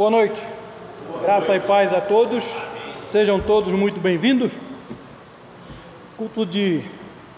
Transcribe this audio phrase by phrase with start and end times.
[0.00, 0.42] Boa noite.
[1.20, 2.42] Graça e paz a todos.
[3.06, 4.50] Sejam todos muito bem-vindos.
[6.16, 6.82] Culto de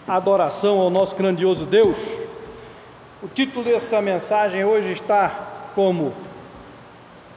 [0.07, 1.97] adoração ao nosso grandioso Deus.
[3.21, 6.13] O título dessa mensagem hoje está como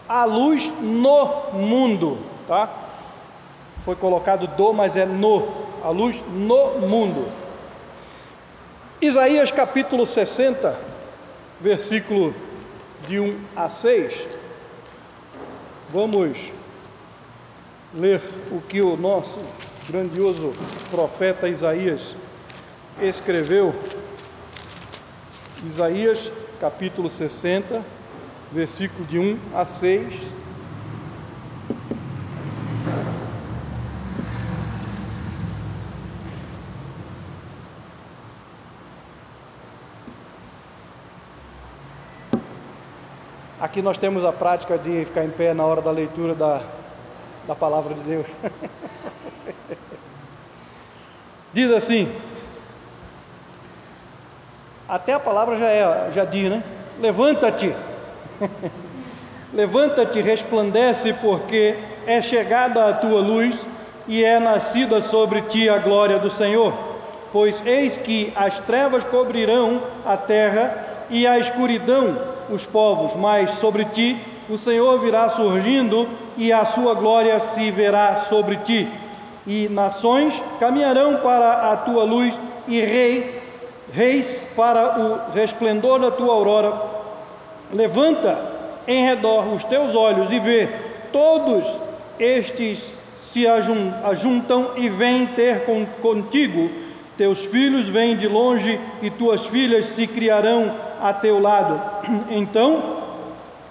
[0.09, 2.70] A luz no mundo, tá?
[3.84, 5.48] Foi colocado do, mas é no.
[5.82, 7.27] A luz no mundo.
[9.02, 10.79] Isaías capítulo 60,
[11.61, 12.32] versículo
[13.08, 14.45] de 1 a 6.
[15.92, 16.36] Vamos
[17.95, 19.38] ler o que o nosso
[19.88, 20.52] grandioso
[20.90, 22.16] profeta Isaías
[23.00, 23.72] escreveu.
[25.64, 27.84] Isaías capítulo 60,
[28.50, 30.12] versículo de 1 a 6.
[43.77, 46.62] Aqui nós temos a prática de ficar em pé na hora da leitura da,
[47.46, 48.27] da palavra de Deus.
[51.52, 52.10] diz assim:
[54.88, 56.63] até a palavra já, é, já diz, né?
[56.99, 57.77] Levanta-te,
[59.52, 63.55] levanta-te, resplandece, porque é chegada a tua luz
[64.09, 66.72] e é nascida sobre ti a glória do Senhor.
[67.31, 73.84] Pois eis que as trevas cobrirão a terra e a escuridão os povos, mas sobre
[73.87, 74.16] ti
[74.49, 78.89] o Senhor virá surgindo e a sua glória se verá sobre ti.
[79.47, 82.34] E nações caminharão para a tua luz
[82.69, 83.41] e rei,
[83.93, 86.72] reis para o resplendor da tua aurora.
[87.72, 88.39] Levanta
[88.87, 90.69] em redor os teus olhos e vê,
[91.12, 91.67] todos
[92.19, 95.65] estes se ajuntam e vêm ter
[96.00, 96.71] contigo.
[97.16, 101.81] Teus filhos vêm de longe e tuas filhas se criarão a teu lado.
[102.31, 102.97] Então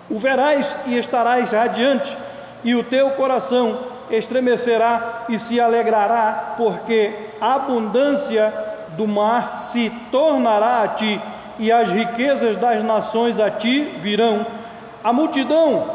[0.10, 2.16] o verás e estarás radiante,
[2.64, 3.80] e o teu coração
[4.10, 8.54] estremecerá e se alegrará, porque a abundância
[8.96, 11.20] do mar se tornará a ti,
[11.58, 14.46] e as riquezas das nações a ti virão.
[15.04, 15.86] A multidão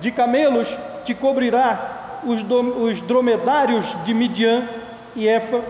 [0.00, 4.64] de camelos te cobrirá, os, os dromedários de Midian
[5.14, 5.60] e Efa,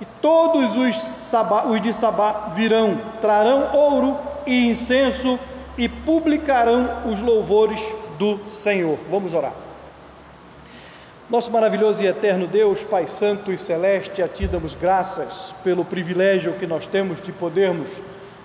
[0.00, 4.16] e todos os, sabá, os de Sabá virão, trarão ouro
[4.46, 5.38] e incenso
[5.76, 7.82] e publicarão os louvores
[8.18, 8.98] do Senhor.
[9.10, 9.52] Vamos orar.
[11.28, 16.54] Nosso maravilhoso e eterno Deus, Pai Santo e Celeste, a Ti damos graças pelo privilégio
[16.54, 17.88] que nós temos de podermos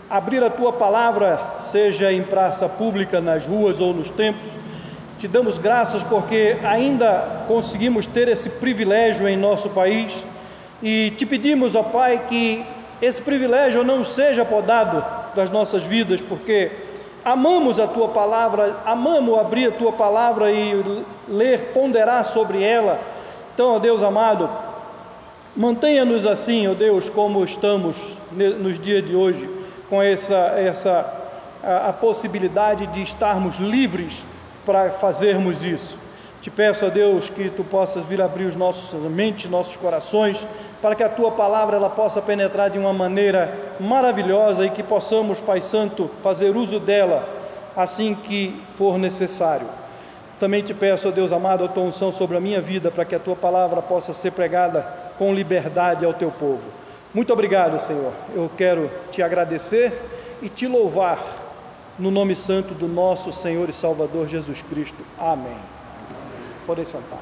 [0.09, 4.51] abrir a Tua palavra, seja em praça pública, nas ruas ou nos templos.
[5.17, 10.13] Te damos graças porque ainda conseguimos ter esse privilégio em nosso país
[10.83, 12.63] e te pedimos, ó Pai, que
[13.01, 16.71] esse privilégio não seja podado das nossas vidas, porque
[17.23, 22.99] amamos a tua palavra, amamos abrir a tua palavra e ler, ponderar sobre ela.
[23.53, 24.49] Então, ó Deus amado,
[25.55, 27.95] mantenha-nos assim, ó Deus, como estamos
[28.31, 29.49] nos dias de hoje,
[29.89, 31.23] com essa, essa
[31.63, 34.21] a, a possibilidade de estarmos livres
[34.65, 36.02] para fazermos isso.
[36.43, 40.45] Te peço a Deus que tu possas vir abrir os nossos mentes, nossos corações,
[40.81, 45.39] para que a tua palavra ela possa penetrar de uma maneira maravilhosa e que possamos,
[45.39, 47.25] Pai Santo, fazer uso dela
[47.77, 49.67] assim que for necessário.
[50.37, 53.15] Também te peço, ó Deus amado, a tua unção sobre a minha vida, para que
[53.15, 54.85] a tua palavra possa ser pregada
[55.17, 56.63] com liberdade ao teu povo.
[57.13, 58.11] Muito obrigado, Senhor.
[58.35, 59.93] Eu quero te agradecer
[60.41, 61.25] e te louvar
[61.97, 65.01] no nome santo do nosso Senhor e Salvador Jesus Cristo.
[65.17, 65.82] Amém.
[66.65, 67.19] Podem sentar.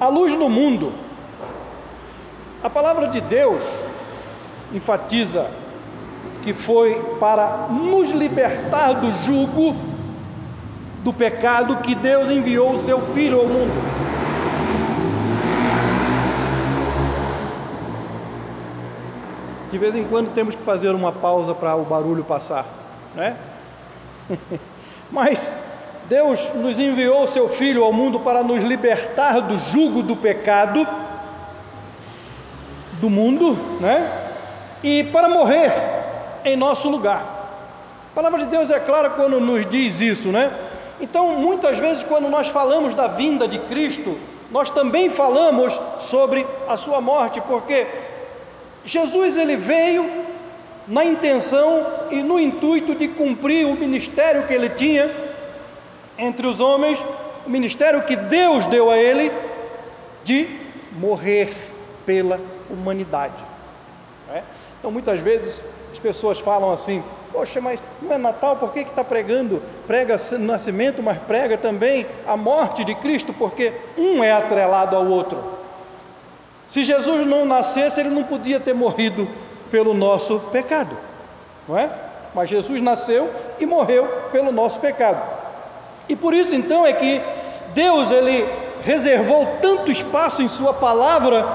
[0.00, 0.92] A luz no mundo.
[2.62, 3.62] A palavra de Deus
[4.72, 5.50] enfatiza
[6.42, 9.76] que foi para nos libertar do jugo
[11.02, 13.72] do pecado que Deus enviou o seu Filho ao mundo.
[19.70, 22.66] De vez em quando temos que fazer uma pausa para o barulho passar,
[23.14, 23.36] né?
[25.10, 25.48] Mas
[26.12, 30.86] Deus nos enviou o seu Filho ao mundo para nos libertar do jugo do pecado
[33.00, 34.12] do mundo, né?
[34.82, 35.72] E para morrer
[36.44, 37.22] em nosso lugar.
[38.12, 40.52] A palavra de Deus é clara quando nos diz isso, né?
[41.00, 44.18] Então, muitas vezes, quando nós falamos da vinda de Cristo,
[44.50, 47.86] nós também falamos sobre a sua morte, porque
[48.84, 50.04] Jesus ele veio
[50.86, 55.31] na intenção e no intuito de cumprir o ministério que ele tinha
[56.18, 57.02] entre os homens,
[57.46, 59.32] o ministério que Deus deu a ele
[60.24, 60.48] de
[60.92, 61.52] morrer
[62.06, 63.44] pela humanidade.
[64.32, 64.42] É?
[64.78, 69.02] Então, muitas vezes, as pessoas falam assim: Poxa, mas não é Natal, por que está
[69.02, 69.62] pregando?
[69.86, 75.06] Prega o nascimento, mas prega também a morte de Cristo, porque um é atrelado ao
[75.06, 75.42] outro.
[76.68, 79.28] Se Jesus não nascesse, ele não podia ter morrido
[79.70, 80.96] pelo nosso pecado,
[81.66, 81.90] não é?
[82.34, 85.22] Mas Jesus nasceu e morreu pelo nosso pecado.
[86.08, 87.20] E por isso então é que
[87.74, 88.46] Deus ele
[88.84, 91.46] reservou tanto espaço em sua palavra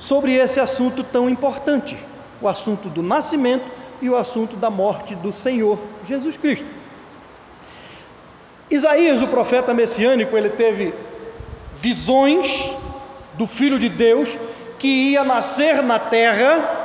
[0.00, 1.96] sobre esse assunto tão importante,
[2.40, 3.64] o assunto do nascimento
[4.00, 5.78] e o assunto da morte do Senhor
[6.08, 6.66] Jesus Cristo.
[8.68, 10.94] Isaías, o profeta messiânico, ele teve
[11.76, 12.70] visões
[13.34, 14.36] do Filho de Deus
[14.78, 16.80] que ia nascer na terra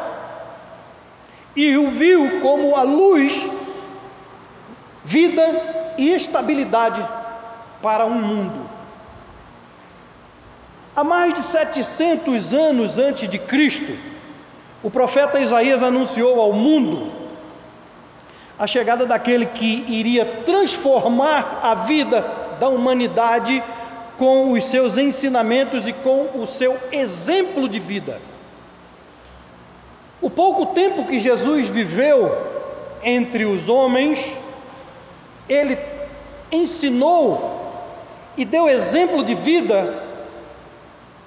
[1.56, 3.50] e o viu como a luz,
[5.08, 7.04] vida e estabilidade
[7.82, 8.70] para um mundo.
[10.94, 13.98] Há mais de 700 anos antes de Cristo,
[14.84, 17.12] o profeta Isaías anunciou ao mundo
[18.60, 22.26] a chegada daquele que iria transformar a vida
[22.60, 23.64] da humanidade
[24.18, 28.20] com os seus ensinamentos e com o seu exemplo de vida.
[30.20, 32.36] O pouco tempo que Jesus viveu
[33.04, 34.20] entre os homens,
[35.48, 35.78] ele
[36.52, 37.56] ensinou
[38.38, 40.04] e deu exemplo de vida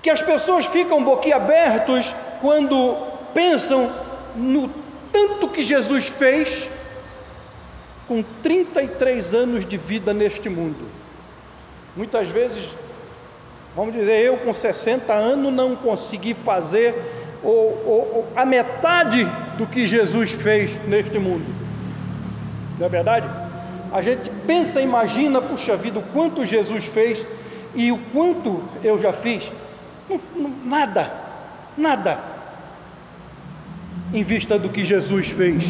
[0.03, 2.97] que as pessoas ficam boquiabertos quando
[3.35, 3.93] pensam
[4.35, 4.71] no
[5.13, 6.71] tanto que Jesus fez
[8.07, 10.89] com 33 anos de vida neste mundo.
[11.97, 12.75] Muitas vezes,
[13.75, 16.95] vamos dizer, eu com 60 anos não consegui fazer
[17.43, 17.53] ou,
[17.87, 19.25] ou, a metade
[19.57, 21.47] do que Jesus fez neste mundo.
[22.79, 23.29] Não é verdade?
[23.93, 27.27] A gente pensa, imagina, puxa vida, o quanto Jesus fez
[27.75, 29.51] e o quanto eu já fiz.
[30.65, 31.13] Nada,
[31.77, 32.19] nada,
[34.13, 35.65] em vista do que Jesus fez.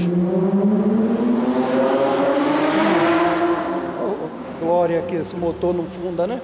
[4.02, 4.28] Oh,
[4.64, 6.40] glória que esse motor não funda, né?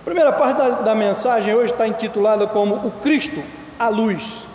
[0.00, 3.42] A primeira parte da, da mensagem hoje está intitulada como O Cristo,
[3.78, 4.46] a luz.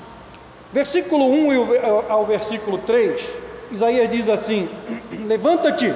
[0.72, 1.50] Versículo 1
[2.10, 3.24] ao versículo 3,
[3.74, 4.70] Isaías diz assim:
[5.26, 5.94] Levanta-te,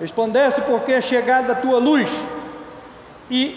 [0.00, 2.10] resplandece, porque é chegada a tua luz,
[3.30, 3.56] e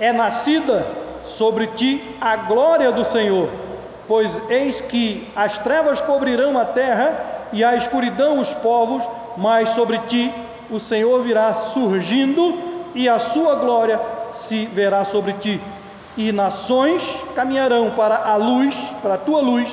[0.00, 0.86] é nascida
[1.26, 3.48] sobre ti a glória do Senhor,
[4.08, 9.02] pois eis que as trevas cobrirão a terra e a escuridão os povos,
[9.36, 10.32] mas sobre ti
[10.70, 12.58] o Senhor virá surgindo
[12.94, 14.00] e a sua glória
[14.34, 15.60] se verá sobre ti.
[16.16, 17.02] E nações
[17.34, 19.68] caminharão para a luz, para a tua luz,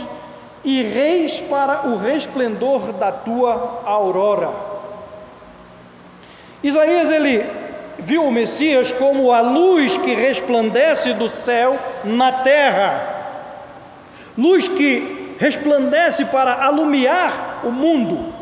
[0.63, 4.49] e reis para o resplendor da tua aurora.
[6.61, 7.45] Isaías ele
[7.99, 13.15] viu o Messias como a luz que resplandece do céu na terra,
[14.37, 18.33] luz que resplandece para alumiar o mundo,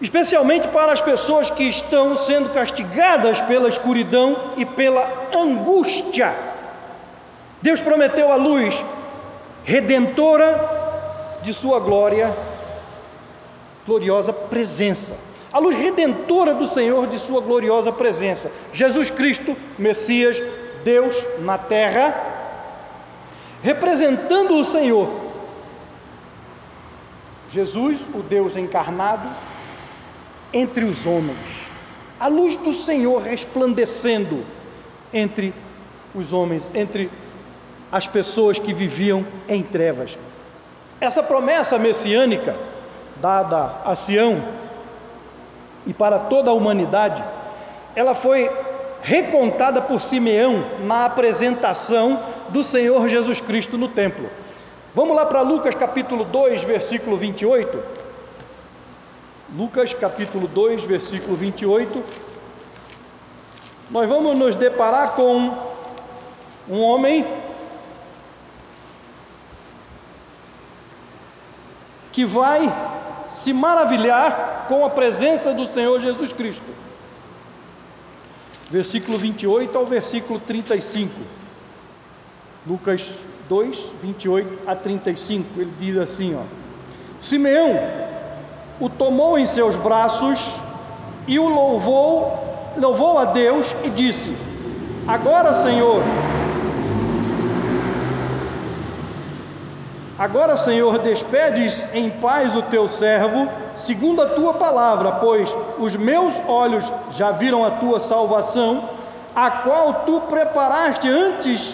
[0.00, 6.34] especialmente para as pessoas que estão sendo castigadas pela escuridão e pela angústia.
[7.62, 8.84] Deus prometeu a luz
[9.64, 10.87] redentora
[11.42, 12.34] de Sua glória,
[13.86, 15.16] gloriosa presença
[15.52, 18.50] a luz redentora do Senhor de Sua gloriosa presença.
[18.72, 20.40] Jesus Cristo, Messias,
[20.84, 22.14] Deus na terra,
[23.62, 25.08] representando o Senhor.
[27.50, 29.28] Jesus, o Deus encarnado,
[30.52, 31.70] entre os homens.
[32.20, 34.44] A luz do Senhor resplandecendo
[35.12, 35.54] entre
[36.14, 37.10] os homens, entre
[37.90, 40.18] as pessoas que viviam em trevas.
[41.00, 42.56] Essa promessa messiânica
[43.20, 44.42] dada a Sião
[45.86, 47.22] e para toda a humanidade,
[47.94, 48.50] ela foi
[49.02, 54.28] recontada por Simeão na apresentação do Senhor Jesus Cristo no templo.
[54.94, 57.80] Vamos lá para Lucas capítulo 2, versículo 28.
[59.56, 62.02] Lucas capítulo 2, versículo 28.
[63.90, 65.54] Nós vamos nos deparar com
[66.68, 67.24] um homem
[72.18, 72.68] que vai
[73.30, 76.68] se maravilhar com a presença do Senhor Jesus Cristo.
[78.68, 81.12] Versículo 28 ao versículo 35.
[82.66, 83.08] Lucas
[83.48, 85.60] 2, 28 a 35.
[85.60, 86.42] Ele diz assim: ó,
[87.20, 87.78] Simeão
[88.80, 90.40] o tomou em seus braços
[91.28, 94.36] e o louvou, louvou a Deus e disse:
[95.06, 96.02] Agora, Senhor,
[100.18, 105.48] Agora, Senhor, despedes em paz o teu servo, segundo a tua palavra, pois
[105.78, 108.88] os meus olhos já viram a tua salvação,
[109.36, 111.72] a qual tu preparaste antes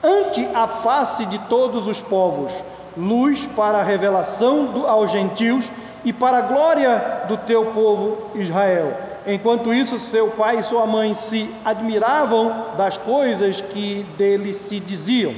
[0.00, 2.52] ante a face de todos os povos,
[2.96, 5.68] luz para a revelação do, aos gentios
[6.04, 8.96] e para a glória do teu povo Israel.
[9.26, 15.34] Enquanto isso, seu pai e sua mãe se admiravam das coisas que dele se diziam.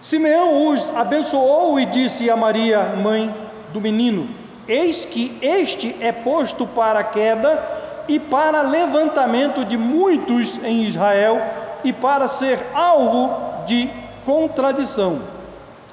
[0.00, 3.34] Simeão os abençoou e disse a Maria, mãe
[3.72, 4.28] do menino:
[4.66, 7.60] Eis que este é posto para a queda
[8.06, 11.42] e para levantamento de muitos em Israel
[11.82, 13.90] e para ser alvo de
[14.24, 15.20] contradição.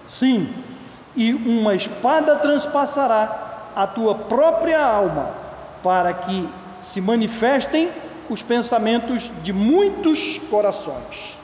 [0.08, 0.54] Sim,
[1.16, 5.32] e uma espada transpassará a tua própria alma,
[5.82, 6.48] para que
[6.82, 7.90] se manifestem
[8.30, 11.38] os pensamentos de muitos corações.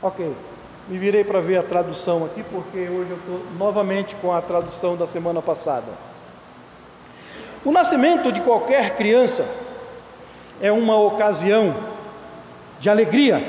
[0.00, 0.32] Ok,
[0.88, 4.96] me virei para ver a tradução aqui, porque hoje eu estou novamente com a tradução
[4.96, 5.88] da semana passada.
[7.64, 9.44] O nascimento de qualquer criança
[10.60, 11.74] é uma ocasião
[12.78, 13.42] de alegria,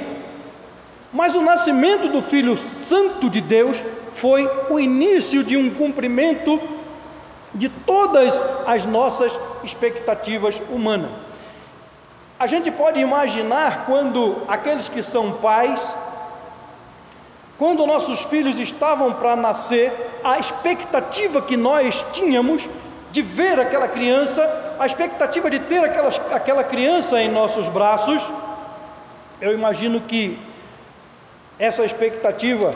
[1.14, 3.80] mas o nascimento do Filho Santo de Deus
[4.16, 6.60] foi o início de um cumprimento
[7.54, 11.12] de todas as nossas expectativas humanas.
[12.40, 15.80] A gente pode imaginar quando aqueles que são pais
[17.60, 19.92] quando nossos filhos estavam para nascer,
[20.24, 22.70] a expectativa que nós tínhamos
[23.12, 28.24] de ver aquela criança, a expectativa de ter aquela, aquela criança em nossos braços,
[29.42, 30.40] eu imagino que
[31.60, 32.74] essa expectativa,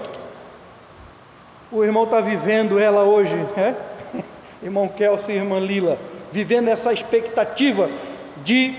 [1.72, 3.78] o irmão está vivendo ela hoje, né?
[4.62, 5.98] irmão Kelsey e irmã Lila,
[6.30, 7.90] vivendo essa expectativa
[8.44, 8.76] de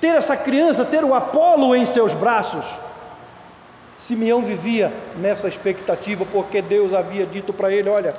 [0.00, 2.64] ter essa criança, ter o Apolo em seus braços.
[4.06, 8.14] Simeão vivia nessa expectativa porque Deus havia dito para ele: Olha,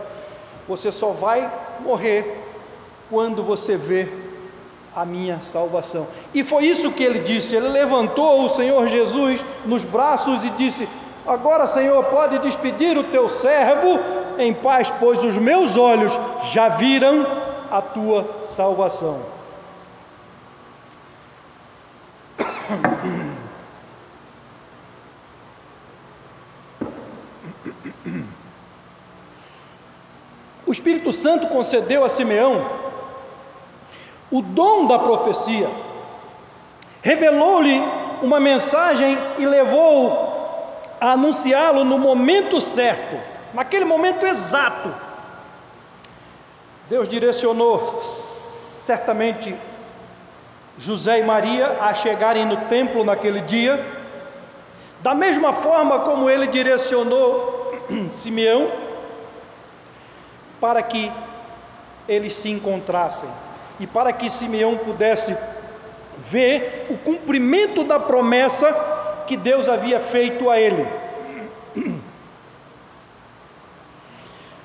[0.68, 1.48] você só vai
[1.80, 2.44] morrer
[3.08, 4.08] quando você vê
[4.96, 6.08] a minha salvação.
[6.34, 7.56] E foi isso que ele disse.
[7.56, 10.89] Ele levantou o Senhor Jesus nos braços e disse:
[11.27, 14.00] Agora, Senhor, pode despedir o teu servo
[14.39, 17.27] em paz, pois os meus olhos já viram
[17.70, 19.20] a tua salvação.
[30.65, 32.65] O Espírito Santo concedeu a Simeão
[34.31, 35.69] o dom da profecia,
[37.01, 37.81] revelou-lhe
[38.22, 40.34] uma mensagem e levou
[41.00, 43.15] a anunciá-lo no momento certo,
[43.53, 44.93] naquele momento exato.
[46.89, 49.55] Deus direcionou certamente
[50.77, 53.84] José e Maria a chegarem no templo naquele dia,
[55.01, 58.85] da mesma forma como ele direcionou Simeão
[60.65, 61.12] para que
[62.10, 63.29] eles se encontrassem
[63.79, 65.38] e para que Simeão pudesse
[66.31, 68.74] ver o cumprimento da promessa
[69.27, 70.88] que Deus havia feito a ele.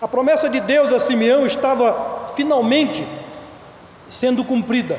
[0.01, 3.07] A promessa de Deus a Simeão estava finalmente
[4.09, 4.99] sendo cumprida.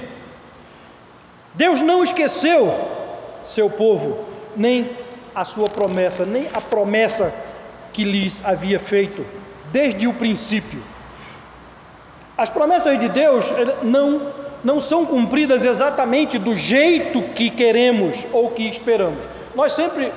[1.55, 2.72] Deus não esqueceu
[3.43, 4.24] seu povo,
[4.55, 4.91] nem
[5.34, 7.34] a sua promessa, nem a promessa
[7.91, 9.25] que lhes havia feito
[9.72, 10.82] desde o princípio.
[12.38, 13.46] As promessas de Deus
[13.84, 19.24] não, não são cumpridas exatamente do jeito que queremos ou que esperamos.
[19.56, 20.12] Nós sempre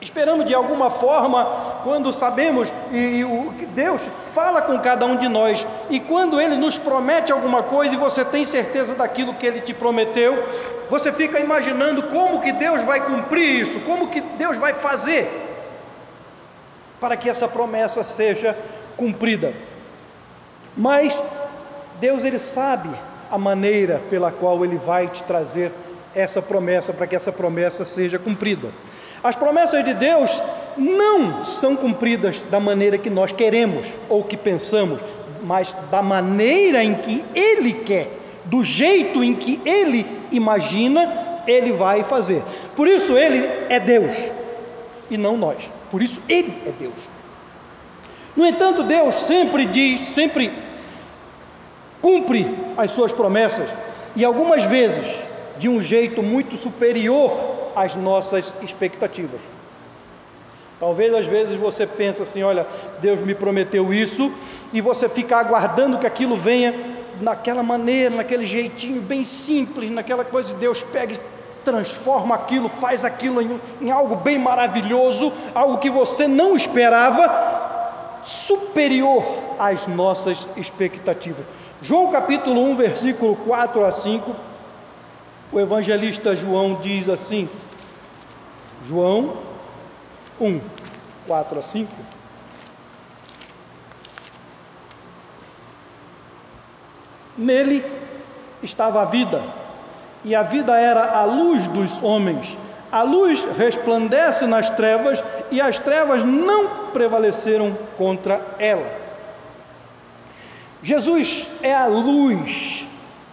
[0.00, 1.44] esperamos de alguma forma
[1.84, 4.02] quando sabemos e, o Deus
[4.34, 8.24] fala com cada um de nós e quando Ele nos promete alguma coisa e você
[8.24, 10.44] tem certeza daquilo que Ele te prometeu,
[10.90, 15.51] você fica imaginando como que Deus vai cumprir isso, como que Deus vai fazer
[17.02, 18.56] para que essa promessa seja
[18.96, 19.52] cumprida.
[20.76, 21.20] Mas
[21.98, 22.88] Deus ele sabe
[23.28, 25.72] a maneira pela qual ele vai te trazer
[26.14, 28.68] essa promessa para que essa promessa seja cumprida.
[29.20, 30.40] As promessas de Deus
[30.76, 35.00] não são cumpridas da maneira que nós queremos ou que pensamos,
[35.42, 42.04] mas da maneira em que ele quer, do jeito em que ele imagina, ele vai
[42.04, 42.44] fazer.
[42.76, 44.14] Por isso ele é Deus
[45.10, 45.81] e não nós.
[45.92, 46.94] Por isso ele é Deus.
[48.34, 50.50] No entanto, Deus sempre diz, sempre
[52.00, 53.68] cumpre as suas promessas
[54.16, 55.14] e algumas vezes
[55.58, 59.40] de um jeito muito superior às nossas expectativas.
[60.80, 62.66] Talvez às vezes você pense assim, olha,
[63.00, 64.32] Deus me prometeu isso
[64.72, 66.74] e você fica aguardando que aquilo venha
[67.20, 71.20] naquela maneira, naquele jeitinho bem simples, naquela coisa, Deus pega e
[71.64, 77.70] transforma aquilo, faz aquilo em, em algo bem maravilhoso, algo que você não esperava,
[78.24, 79.24] superior
[79.58, 81.44] às nossas expectativas.
[81.80, 84.36] João capítulo 1, versículo 4 a 5,
[85.52, 87.48] o evangelista João diz assim:
[88.84, 89.36] João,
[90.40, 90.60] 1,
[91.26, 91.92] 4 a 5.
[97.36, 97.84] Nele
[98.62, 99.42] estava a vida,
[100.24, 102.56] e a vida era a luz dos homens.
[102.90, 109.00] A luz resplandece nas trevas, e as trevas não prevaleceram contra ela.
[110.82, 112.86] Jesus é a luz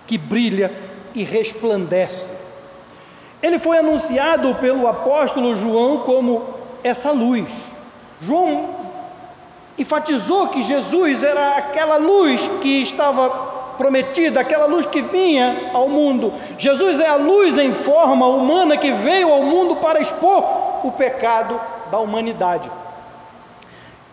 [0.08, 0.72] que brilha
[1.14, 2.32] e resplandece.
[3.42, 6.54] Ele foi anunciado pelo apóstolo João como
[6.84, 7.48] essa luz.
[8.22, 8.76] João
[9.78, 16.34] enfatizou que Jesus era aquela luz que estava prometida, aquela luz que vinha ao mundo.
[16.58, 20.44] Jesus é a luz em forma humana que veio ao mundo para expor
[20.84, 21.60] o pecado
[21.90, 22.70] da humanidade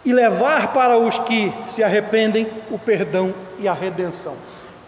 [0.05, 4.37] e levar para os que se arrependem o perdão e a redenção.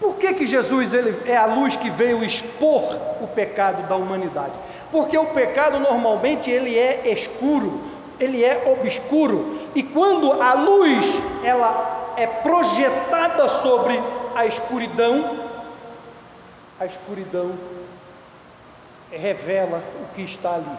[0.01, 4.53] Por que, que Jesus ele é a luz que veio expor o pecado da humanidade?
[4.93, 7.81] Porque o pecado normalmente ele é escuro,
[8.21, 11.05] ele é obscuro, e quando a luz
[11.43, 14.01] ela é projetada sobre
[14.39, 15.37] a escuridão,
[16.79, 17.55] a escuridão
[19.11, 20.79] revela o que está ali.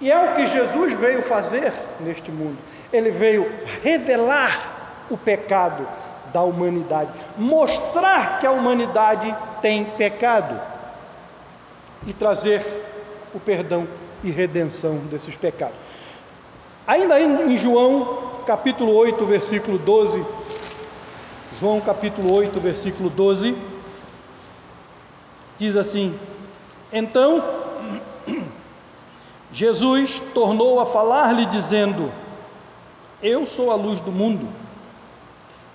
[0.00, 2.56] E é o que Jesus veio fazer neste mundo.
[2.90, 5.86] Ele veio revelar o pecado
[6.32, 10.58] da humanidade, mostrar que a humanidade tem pecado
[12.06, 12.64] e trazer
[13.34, 13.86] o perdão
[14.24, 15.76] e redenção desses pecados.
[16.86, 20.24] Ainda em João capítulo 8, versículo 12,
[21.60, 23.54] João capítulo 8, versículo 12,
[25.58, 26.18] diz assim:
[26.90, 27.44] Então
[29.52, 32.10] Jesus tornou a falar-lhe, dizendo:
[33.22, 34.48] Eu sou a luz do mundo.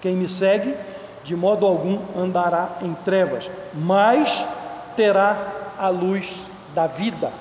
[0.02, 0.76] Quem me segue,
[1.24, 4.44] de modo algum andará em trevas, mas
[4.96, 7.32] terá a luz da vida.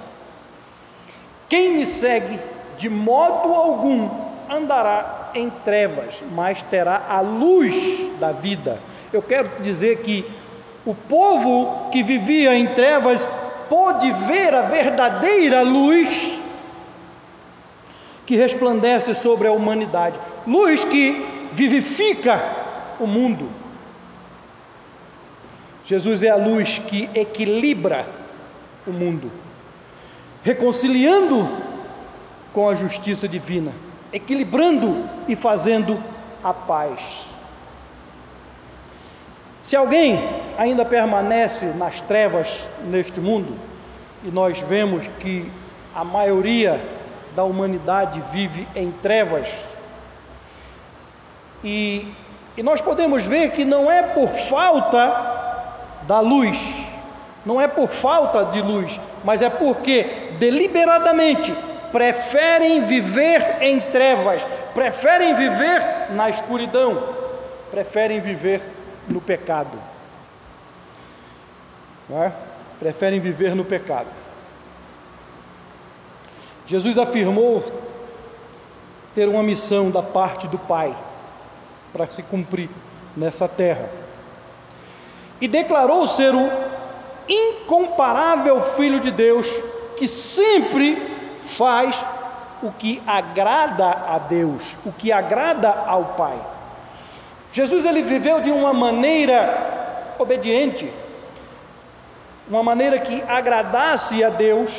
[1.49, 2.39] Quem me segue,
[2.77, 4.11] de modo algum
[4.51, 7.75] andará em trevas, mas terá a luz
[8.19, 8.81] da vida.
[9.13, 10.25] Eu quero dizer que
[10.87, 13.27] o povo que vivia em trevas
[13.69, 16.39] pôde ver a verdadeira luz
[18.27, 22.41] que resplandece sobre a humanidade, luz que vivifica
[22.99, 23.49] o mundo.
[25.85, 28.07] Jesus é a luz que equilibra
[28.87, 29.31] o mundo,
[30.43, 31.47] reconciliando
[32.53, 33.73] com a justiça divina
[34.15, 36.01] equilibrando e fazendo
[36.43, 37.27] a paz.
[39.61, 40.21] Se alguém
[40.57, 43.57] ainda permanece nas trevas neste mundo,
[44.23, 45.51] e nós vemos que
[45.93, 46.81] a maioria
[47.35, 49.53] da humanidade vive em trevas,
[51.65, 52.07] e,
[52.57, 55.35] e nós podemos ver que não é por falta
[56.03, 56.57] da luz,
[57.45, 60.05] não é por falta de luz, mas é porque
[60.39, 61.53] deliberadamente
[61.95, 67.01] preferem viver em trevas, preferem viver na escuridão,
[67.71, 68.61] preferem viver
[69.09, 69.79] no pecado.
[72.11, 72.33] É?
[72.81, 74.09] Preferem viver no pecado.
[76.67, 77.63] Jesus afirmou
[79.15, 80.93] ter uma missão da parte do Pai
[81.93, 82.71] para se cumprir
[83.17, 83.89] nessa terra.
[85.41, 86.51] E declarou ser o
[87.29, 89.49] incomparável Filho de Deus
[89.97, 91.14] que sempre
[91.47, 92.05] faz
[92.63, 96.39] o que agrada a Deus, o que agrada ao Pai.
[97.53, 100.91] Jesus ele viveu de uma maneira obediente,
[102.49, 104.73] uma maneira que agradasse a Deus,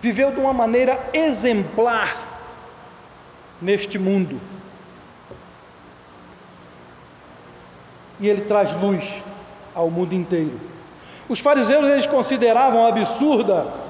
[0.00, 2.16] viveu de uma maneira exemplar
[3.60, 4.40] neste mundo.
[8.20, 9.04] E ele traz luz
[9.74, 10.58] ao mundo inteiro.
[11.28, 13.85] Os fariseus eles consideravam absurda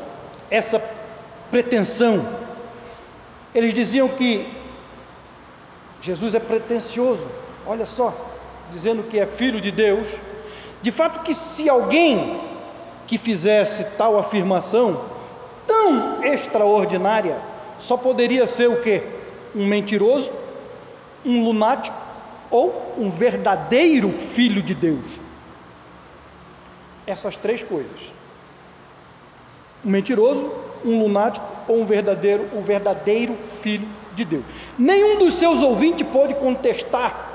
[0.50, 0.82] essa
[1.50, 2.26] pretensão.
[3.54, 4.46] Eles diziam que
[6.00, 7.26] Jesus é pretensioso,
[7.66, 8.14] olha só,
[8.70, 10.08] dizendo que é filho de Deus.
[10.82, 12.40] De fato, que se alguém
[13.06, 15.04] que fizesse tal afirmação
[15.66, 17.38] tão extraordinária,
[17.78, 19.02] só poderia ser o que?
[19.54, 20.30] Um mentiroso,
[21.24, 21.96] um lunático
[22.50, 25.04] ou um verdadeiro filho de Deus.
[27.06, 28.15] Essas três coisas
[29.86, 30.52] um mentiroso,
[30.84, 34.44] um lunático ou um verdadeiro, o verdadeiro filho de Deus.
[34.76, 37.30] Nenhum dos seus ouvintes pôde contestar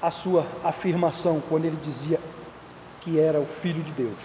[0.00, 2.18] a sua afirmação quando ele dizia
[3.02, 4.18] que era o filho de Deus.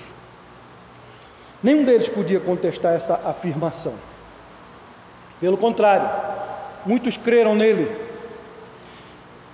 [1.62, 3.94] Nenhum deles podia contestar essa afirmação.
[5.42, 6.10] Pelo contrário,
[6.86, 7.94] muitos creram nele.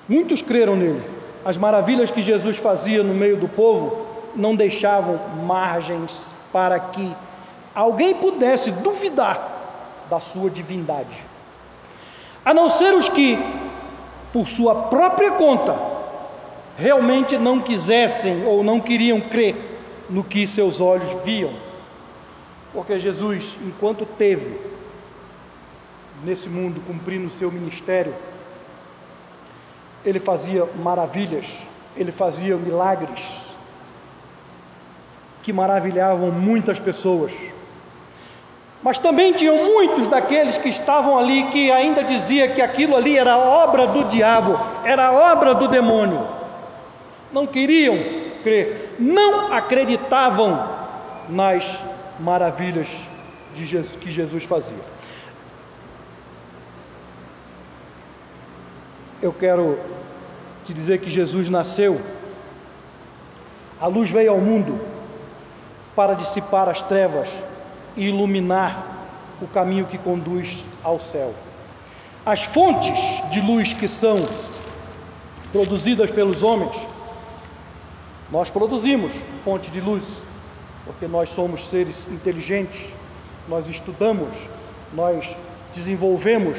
[0.08, 1.02] Muitos creram nele.
[1.44, 7.12] As maravilhas que Jesus fazia no meio do povo não deixavam margens para que
[7.74, 11.24] alguém pudesse duvidar da sua divindade.
[12.44, 13.38] A não ser os que,
[14.34, 15.78] por sua própria conta,
[16.76, 19.56] realmente não quisessem ou não queriam crer
[20.10, 21.54] no que seus olhos viam.
[22.74, 24.60] Porque Jesus, enquanto teve
[26.24, 28.14] nesse mundo cumprindo o seu ministério,
[30.06, 31.60] ele fazia maravilhas,
[31.96, 33.52] ele fazia milagres
[35.44, 37.32] que maravilhavam muitas pessoas.
[38.84, 43.38] Mas também tinham muitos daqueles que estavam ali que ainda dizia que aquilo ali era
[43.38, 46.28] obra do diabo, era obra do demônio.
[47.32, 47.98] Não queriam
[48.44, 50.68] crer, não acreditavam
[51.30, 51.78] nas
[52.20, 52.90] maravilhas
[53.56, 54.92] Jesus, que Jesus fazia.
[59.22, 59.78] Eu quero
[60.66, 62.02] te dizer que Jesus nasceu,
[63.80, 64.80] a luz veio ao mundo
[65.96, 67.30] para dissipar as trevas
[67.96, 68.86] e iluminar
[69.42, 71.34] o caminho que conduz ao céu.
[72.26, 73.00] As fontes
[73.32, 74.16] de luz que são
[75.52, 76.76] produzidas pelos homens,
[78.32, 79.12] nós produzimos
[79.44, 80.04] fonte de luz,
[80.86, 82.90] porque nós somos seres inteligentes,
[83.48, 84.30] nós estudamos,
[84.94, 85.36] nós
[85.74, 86.58] desenvolvemos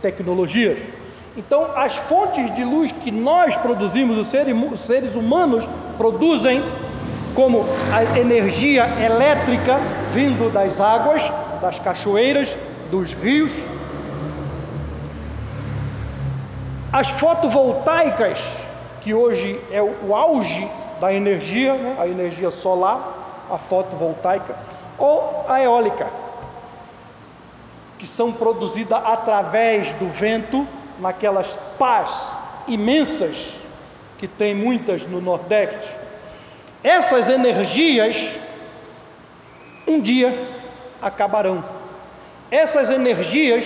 [0.00, 0.78] tecnologias.
[1.36, 5.64] Então, as fontes de luz que nós produzimos, os seres humanos
[5.96, 6.62] produzem,
[7.34, 9.78] como a energia elétrica
[10.12, 12.56] vindo das águas, das cachoeiras,
[12.90, 13.52] dos rios,
[16.92, 18.42] as fotovoltaicas,
[19.00, 20.68] que hoje é o auge
[21.00, 21.96] da energia, né?
[21.98, 24.56] a energia solar, a fotovoltaica,
[24.98, 26.08] ou a eólica,
[27.98, 30.66] que são produzidas através do vento,
[30.98, 33.54] naquelas pás imensas
[34.18, 35.94] que tem muitas no Nordeste.
[36.82, 38.30] Essas energias
[39.86, 40.48] um dia
[41.00, 41.64] acabarão.
[42.50, 43.64] Essas energias,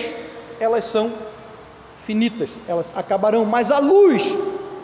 [0.59, 1.13] elas são
[2.05, 4.35] finitas, elas acabarão, mas a luz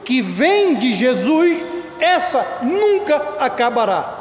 [0.04, 1.64] que vem de Jesus,
[2.00, 4.18] essa nunca acabará.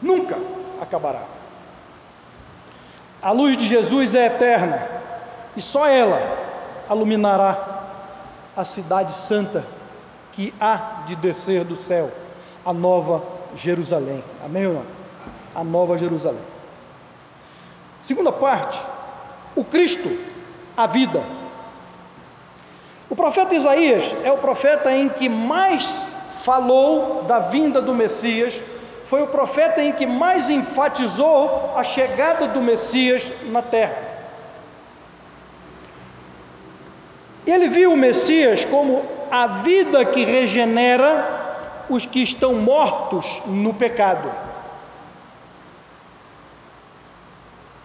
[0.00, 0.36] Nunca
[0.80, 1.22] acabará.
[3.20, 4.86] A luz de Jesus é eterna
[5.56, 6.20] e só ela
[6.88, 7.80] iluminará
[8.56, 9.64] a cidade santa
[10.38, 12.12] que há de descer do céu,
[12.64, 13.22] a nova
[13.56, 14.22] Jerusalém.
[14.44, 14.98] Amém ou não?
[15.58, 16.40] a Nova Jerusalém.
[18.00, 18.78] Segunda parte,
[19.56, 20.08] o Cristo,
[20.76, 21.20] a vida.
[23.10, 26.06] O profeta Isaías é o profeta em que mais
[26.44, 28.62] falou da vinda do Messias,
[29.06, 34.07] foi o profeta em que mais enfatizou a chegada do Messias na terra.
[37.50, 44.30] Ele viu o Messias como a vida que regenera os que estão mortos no pecado.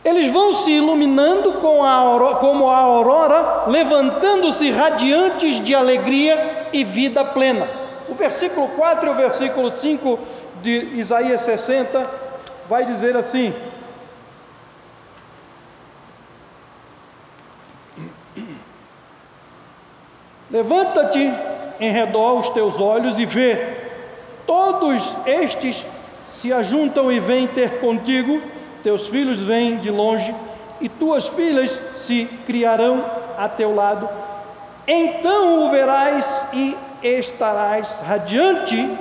[0.04, 6.84] Eles vão se iluminando com a aurora, como a aurora, levantando-se radiantes de alegria e
[6.84, 7.66] vida plena.
[8.10, 10.20] O versículo 4 e o versículo 5
[10.62, 12.06] de Isaías 60
[12.68, 13.54] vai dizer assim:
[20.54, 21.34] Levanta-te
[21.80, 23.74] em redor os teus olhos e vê,
[24.46, 25.84] todos estes
[26.30, 28.40] se ajuntam e vêm ter contigo.
[28.84, 30.36] Teus filhos vêm de longe,
[30.80, 33.04] e tuas filhas se criarão
[33.36, 34.08] a teu lado.
[34.88, 38.96] Então o verás e estarás radiante,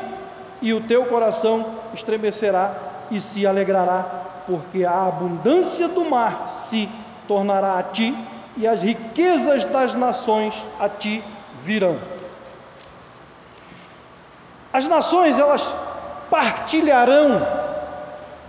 [0.62, 2.74] e o teu coração estremecerá
[3.10, 4.06] e se alegrará,
[4.46, 6.88] porque a abundância do mar se
[7.28, 8.16] tornará a ti,
[8.56, 11.22] e as riquezas das nações a ti
[11.64, 11.98] virão.
[14.72, 15.72] As nações elas
[16.30, 17.46] partilharão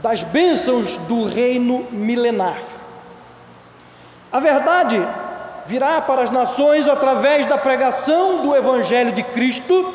[0.01, 2.61] das bênçãos do reino milenar.
[4.31, 5.01] A verdade
[5.65, 9.93] virá para as nações através da pregação do Evangelho de Cristo.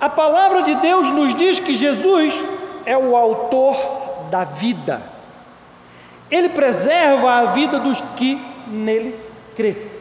[0.00, 2.34] A palavra de Deus nos diz que Jesus
[2.84, 3.76] é o autor
[4.30, 5.02] da vida.
[6.30, 9.18] Ele preserva a vida dos que nele
[9.54, 9.91] crê.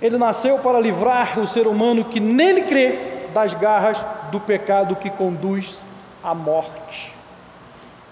[0.00, 5.10] Ele nasceu para livrar o ser humano que nele crê das garras do pecado que
[5.10, 5.80] conduz
[6.22, 7.14] a morte.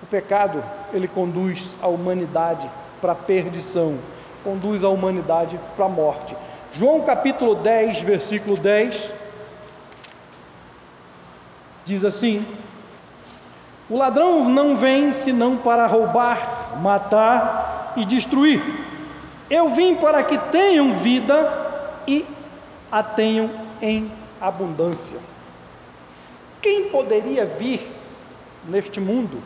[0.03, 2.69] O pecado, ele conduz a humanidade
[3.01, 3.99] para a perdição,
[4.43, 6.37] conduz a humanidade para a morte.
[6.73, 9.11] João capítulo 10, versículo 10
[11.85, 12.47] diz assim:
[13.89, 18.63] O ladrão não vem senão para roubar, matar e destruir.
[19.51, 21.64] Eu vim para que tenham vida
[22.07, 22.25] e
[22.91, 25.19] a tenham em abundância.
[26.61, 27.91] Quem poderia vir
[28.67, 29.43] neste mundo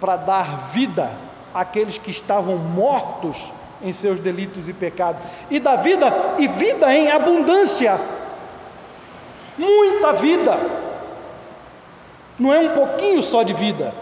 [0.00, 1.10] para dar vida
[1.52, 3.50] àqueles que estavam mortos
[3.82, 7.98] em seus delitos e pecados, e da vida, e vida em abundância,
[9.58, 10.56] muita vida,
[12.38, 13.92] não é um pouquinho só de vida.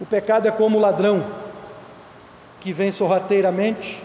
[0.00, 1.24] O pecado é como o ladrão
[2.60, 4.02] que vem sorrateiramente,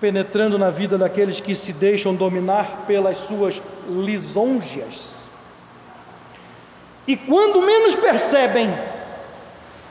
[0.00, 5.14] penetrando na vida daqueles que se deixam dominar pelas suas lisonjas.
[7.06, 8.72] E quando menos percebem,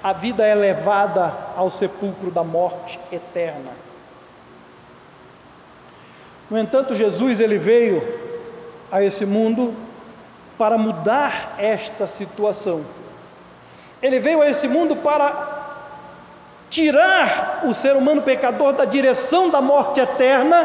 [0.04, 3.72] a vida é levada ao sepulcro da morte eterna.
[6.50, 8.02] No entanto, Jesus ele veio
[8.92, 9.76] a esse mundo
[10.58, 12.84] para mudar esta situação.
[14.02, 15.59] Ele veio a esse mundo para
[16.70, 20.64] tirar o ser humano pecador da direção da morte eterna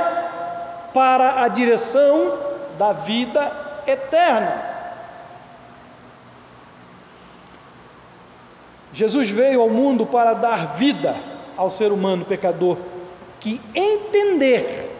[0.92, 2.38] para a direção
[2.78, 3.50] da vida
[3.86, 4.74] eterna.
[8.92, 11.16] Jesus veio ao mundo para dar vida
[11.56, 12.76] ao ser humano pecador
[13.40, 14.90] que entender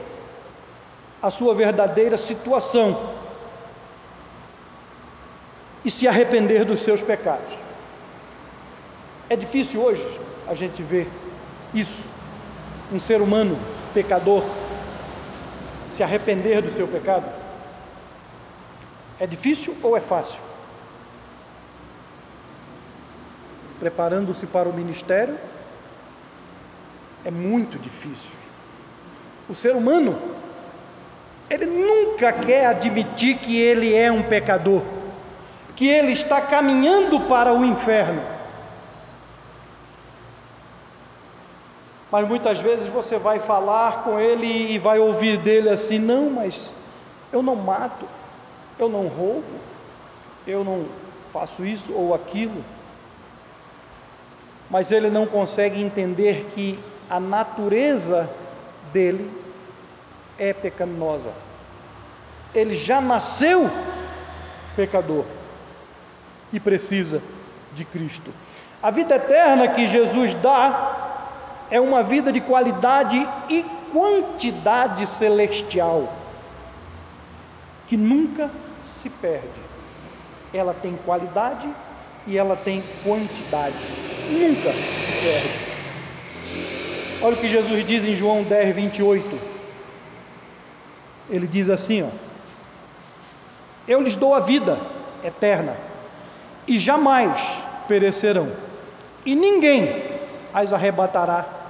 [1.22, 3.14] a sua verdadeira situação
[5.84, 7.52] e se arrepender dos seus pecados.
[9.28, 11.10] É difícil hoje a gente ver
[11.72, 12.04] isso,
[12.92, 13.58] um ser humano
[13.92, 14.44] pecador
[15.88, 17.26] se arrepender do seu pecado.
[19.18, 20.42] É difícil ou é fácil?
[23.84, 25.36] preparando-se para o ministério,
[27.22, 28.32] é muito difícil.
[29.46, 30.18] O ser humano,
[31.50, 34.80] ele nunca quer admitir que ele é um pecador,
[35.76, 38.22] que ele está caminhando para o inferno.
[42.14, 46.70] Mas muitas vezes você vai falar com ele e vai ouvir dele assim: não, mas
[47.32, 48.06] eu não mato,
[48.78, 49.42] eu não roubo,
[50.46, 50.86] eu não
[51.32, 52.62] faço isso ou aquilo
[54.70, 58.28] mas ele não consegue entender que a natureza
[58.92, 59.30] dele
[60.38, 61.32] é pecaminosa.
[62.54, 63.70] Ele já nasceu
[64.74, 65.24] pecador
[66.52, 67.22] e precisa
[67.72, 68.32] de Cristo.
[68.82, 71.03] A vida eterna que Jesus dá
[71.74, 76.08] é uma vida de qualidade e quantidade celestial,
[77.88, 78.48] que nunca
[78.84, 79.60] se perde.
[80.52, 81.68] Ela tem qualidade
[82.28, 83.84] e ela tem quantidade.
[84.28, 85.50] Nunca se perde.
[87.20, 89.40] Olha o que Jesus diz em João 10, 28.
[91.28, 92.10] Ele diz assim: ó,
[93.88, 94.78] Eu lhes dou a vida
[95.24, 95.76] eterna,
[96.68, 97.36] e jamais
[97.88, 98.52] perecerão,
[99.26, 100.04] e ninguém
[100.54, 101.63] as arrebatará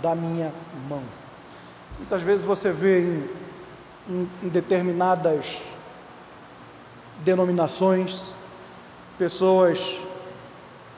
[0.00, 0.52] da minha
[0.88, 1.02] mão.
[1.98, 3.30] Muitas vezes você vê em,
[4.08, 5.60] em, em determinadas
[7.24, 8.34] denominações
[9.18, 9.98] pessoas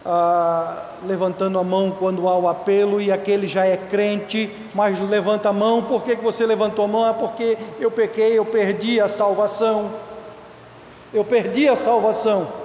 [0.05, 5.49] ah, levantando a mão quando há o apelo e aquele já é crente, mas levanta
[5.49, 7.05] a mão, por que, que você levantou a mão?
[7.05, 9.91] Ah, porque eu pequei, eu perdi a salvação.
[11.12, 12.62] Eu perdi a salvação.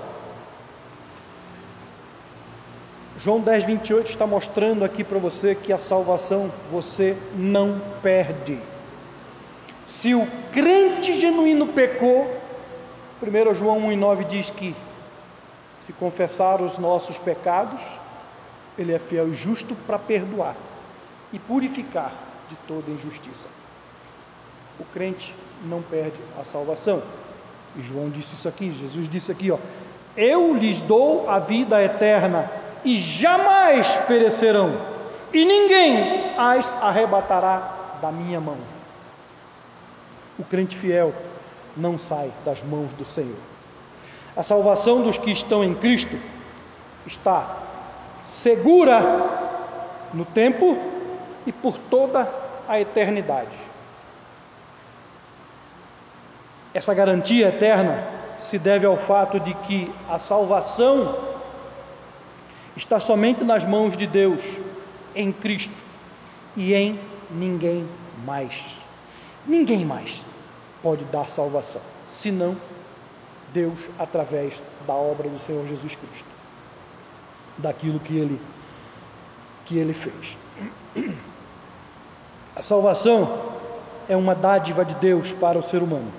[3.20, 8.60] João 10, 28 está mostrando aqui para você que a salvação você não perde.
[9.88, 12.32] Se o crente genuíno pecou,
[13.20, 14.76] 1 João 1 e 9 diz que
[15.80, 17.82] se confessar os nossos pecados,
[18.78, 20.56] Ele é fiel e justo para perdoar
[21.34, 22.14] e purificar
[22.48, 23.48] de toda injustiça.
[24.80, 25.34] O crente
[25.66, 27.02] não perde a salvação.
[27.76, 29.58] E João disse isso aqui, Jesus disse aqui, ó:
[30.16, 34.78] Eu lhes dou a vida eterna e jamais perecerão,
[35.34, 38.58] e ninguém as arrebatará da minha mão.
[40.38, 41.14] O crente fiel
[41.76, 43.38] não sai das mãos do Senhor.
[44.36, 46.16] A salvação dos que estão em Cristo
[47.06, 47.58] está
[48.24, 49.02] segura
[50.14, 50.78] no tempo
[51.46, 52.32] e por toda
[52.68, 53.58] a eternidade.
[56.74, 58.04] Essa garantia eterna
[58.38, 61.27] se deve ao fato de que a salvação
[62.78, 64.42] está somente nas mãos de Deus,
[65.16, 65.74] em Cristo
[66.56, 67.00] e em
[67.32, 67.88] ninguém
[68.24, 68.78] mais.
[69.46, 70.24] Ninguém mais
[70.82, 72.56] pode dar salvação, senão
[73.52, 74.54] Deus através
[74.86, 76.28] da obra do Senhor Jesus Cristo,
[77.58, 78.40] daquilo que ele
[79.66, 80.38] que ele fez.
[82.56, 83.40] A salvação
[84.08, 86.10] é uma dádiva de Deus para o ser humano.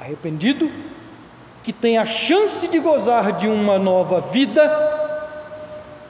[0.00, 0.70] Arrependido,
[1.64, 5.03] que tem a chance de gozar de uma nova vida,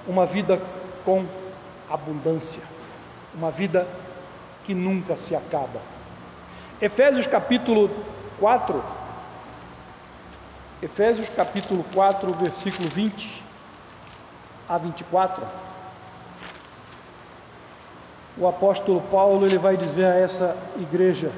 [0.07, 0.61] uma vida
[1.05, 1.25] com
[1.89, 2.63] abundância,
[3.35, 3.87] uma vida
[4.65, 5.81] que nunca se acaba.
[6.81, 7.91] Efésios capítulo
[8.39, 8.83] 4,
[10.83, 13.43] Efésios capítulo 4, versículo 20.
[14.69, 15.47] a 24,
[18.37, 21.31] o apóstolo Paulo ele vai dizer a essa igreja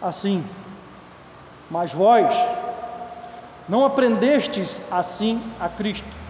[0.00, 0.44] assim:
[1.70, 2.34] Mas vós
[3.68, 6.25] não aprendestes assim a Cristo,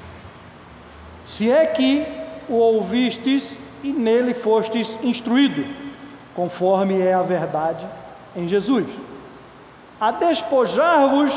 [1.27, 2.07] se é que
[2.49, 5.67] o ouvistes e nele fostes instruído,
[6.35, 7.85] conforme é a verdade
[8.37, 8.87] em Jesus,
[10.01, 11.35] a despojar-vos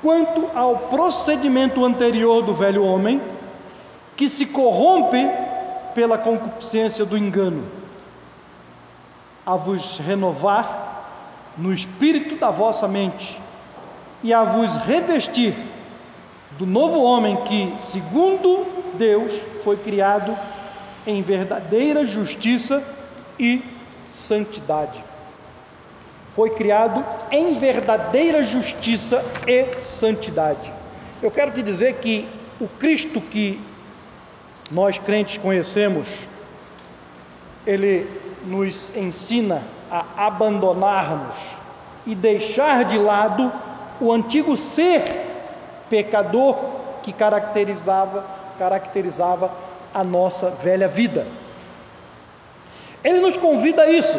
[0.00, 3.20] quanto ao procedimento anterior do velho homem,
[4.16, 5.28] que se corrompe
[5.92, 7.64] pela concupiscência do engano,
[9.44, 10.92] a vos renovar
[11.58, 13.40] no espírito da vossa mente
[14.22, 15.56] e a vos revestir
[16.52, 20.36] do novo homem que, segundo Deus, foi criado
[21.06, 22.82] em verdadeira justiça
[23.38, 23.62] e
[24.08, 25.02] santidade.
[26.34, 30.72] Foi criado em verdadeira justiça e santidade.
[31.22, 32.28] Eu quero te dizer que
[32.60, 33.60] o Cristo que
[34.70, 36.06] nós crentes conhecemos,
[37.66, 38.06] ele
[38.44, 41.36] nos ensina a abandonarmos
[42.06, 43.52] e deixar de lado
[44.00, 45.02] o antigo ser
[45.88, 46.56] pecador
[47.02, 48.24] que caracterizava
[48.58, 49.50] caracterizava
[49.92, 51.26] a nossa velha vida.
[53.02, 54.18] Ele nos convida a isso.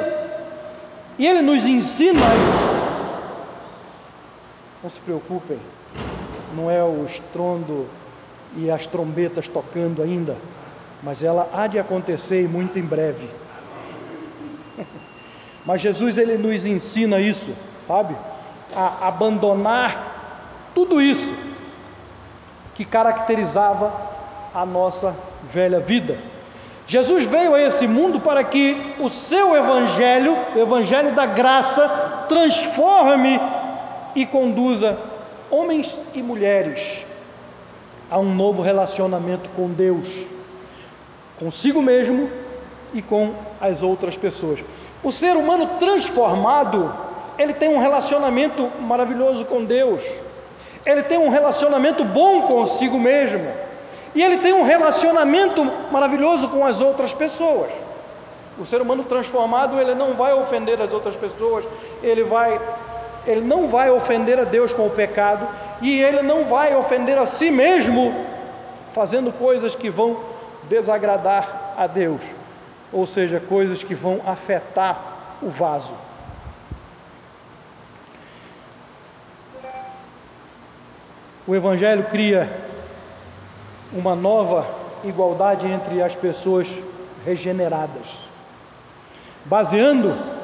[1.17, 2.76] E ele nos ensina isso.
[4.84, 5.60] Não se preocupem,
[6.54, 7.88] não é o estrondo
[8.56, 10.38] e as trombetas tocando ainda,
[11.02, 13.28] mas ela há de acontecer e muito em breve.
[15.65, 18.15] Mas Jesus ele nos ensina isso, sabe?
[18.76, 21.34] A abandonar tudo isso
[22.76, 24.14] que caracterizava
[24.56, 25.13] a nossa
[25.44, 26.18] velha vida.
[26.88, 33.39] Jesus veio a esse mundo para que o seu evangelho, o evangelho da graça, transforme
[34.15, 34.98] e conduza
[35.52, 37.06] homens e mulheres
[38.10, 40.26] a um novo relacionamento com Deus,
[41.38, 42.30] consigo mesmo
[42.94, 44.63] e com as outras pessoas.
[45.04, 46.94] O ser humano transformado,
[47.38, 50.04] ele tem um relacionamento maravilhoso com Deus,
[50.86, 53.64] ele tem um relacionamento bom consigo mesmo,
[54.15, 57.69] e ele tem um relacionamento maravilhoso com as outras pessoas.
[58.58, 61.65] O ser humano transformado, ele não vai ofender as outras pessoas,
[62.01, 62.60] ele vai
[63.28, 65.47] ele não vai ofender a Deus com o pecado
[65.82, 68.13] e ele não vai ofender a si mesmo
[68.93, 70.19] fazendo coisas que vão
[70.69, 72.21] desagradar a Deus,
[72.93, 74.99] ou seja, coisas que vão afetar
[75.41, 75.93] o vaso.
[81.47, 82.64] O Evangelho cria
[83.95, 84.67] uma nova
[85.03, 86.67] igualdade entre as pessoas
[87.25, 88.17] regeneradas,
[89.45, 90.36] baseando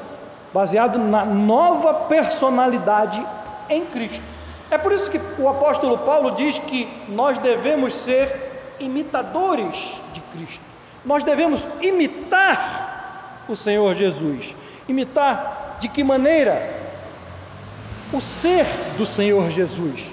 [0.52, 3.24] baseado na nova personalidade
[3.68, 4.22] em Cristo.
[4.70, 10.62] É por isso que o apóstolo Paulo diz que nós devemos ser imitadores de Cristo.
[11.04, 14.54] Nós devemos imitar o Senhor Jesus.
[14.88, 16.80] Imitar de que maneira?
[18.12, 20.10] O ser do Senhor Jesus.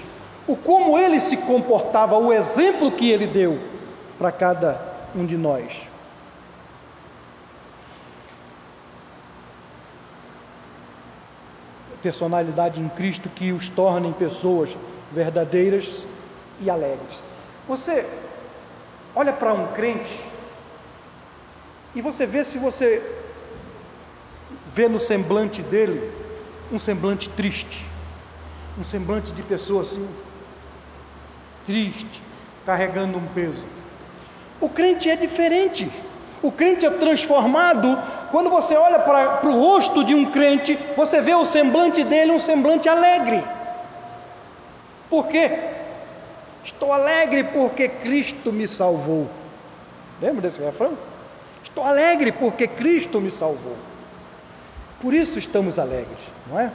[0.50, 3.56] O como ele se comportava, o exemplo que ele deu
[4.18, 4.82] para cada
[5.14, 5.88] um de nós.
[12.02, 14.74] personalidade em Cristo que os tornem pessoas
[15.12, 16.06] verdadeiras
[16.58, 17.22] e alegres.
[17.68, 18.06] Você
[19.14, 20.18] olha para um crente
[21.94, 23.02] e você vê se você
[24.74, 26.10] vê no semblante dele
[26.72, 27.86] um semblante triste,
[28.78, 30.08] um semblante de pessoa assim,
[31.70, 32.22] triste,
[32.66, 33.62] carregando um peso.
[34.60, 35.88] O crente é diferente.
[36.42, 37.96] O crente é transformado.
[38.32, 42.40] Quando você olha para, o rosto de um crente, você vê o semblante dele um
[42.40, 43.44] semblante alegre.
[45.08, 45.58] Por quê?
[46.64, 49.30] Estou alegre porque Cristo me salvou.
[50.20, 50.98] Lembra desse refrão?
[51.62, 53.76] Estou alegre porque Cristo me salvou.
[55.00, 56.70] Por isso estamos alegres, não é?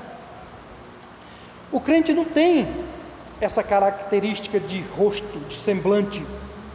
[1.72, 2.68] O crente não tem
[3.40, 6.26] essa característica de rosto, de semblante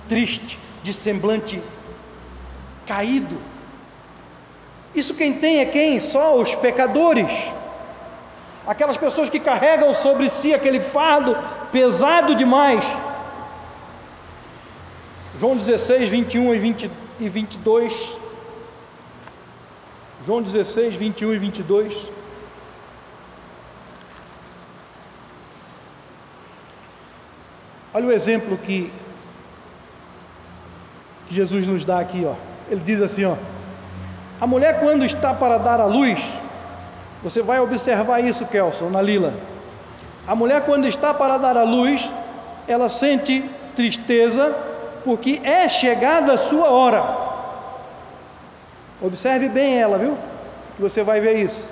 [0.09, 1.63] triste, de semblante
[2.87, 3.37] caído.
[4.95, 6.01] Isso quem tem é quem?
[6.01, 7.33] Só os pecadores.
[8.67, 11.37] Aquelas pessoas que carregam sobre si aquele fardo
[11.73, 12.85] pesado demais.
[15.39, 16.91] João 16, 21 e, 20,
[17.21, 18.13] e 22.
[20.27, 22.20] João 16, 21 e 22.
[27.93, 28.93] Olha o exemplo que
[31.31, 32.35] Jesus nos dá aqui, ó.
[32.71, 33.35] Ele diz assim, ó:
[34.41, 36.23] A mulher quando está para dar à luz,
[37.23, 39.35] você vai observar isso, Kelson, na Lila.
[40.27, 42.09] A mulher quando está para dar à luz,
[42.69, 44.55] ela sente tristeza
[45.05, 47.03] porque é chegada a sua hora.
[49.03, 50.17] Observe bem ela, viu?
[50.77, 51.69] Que você vai ver isso.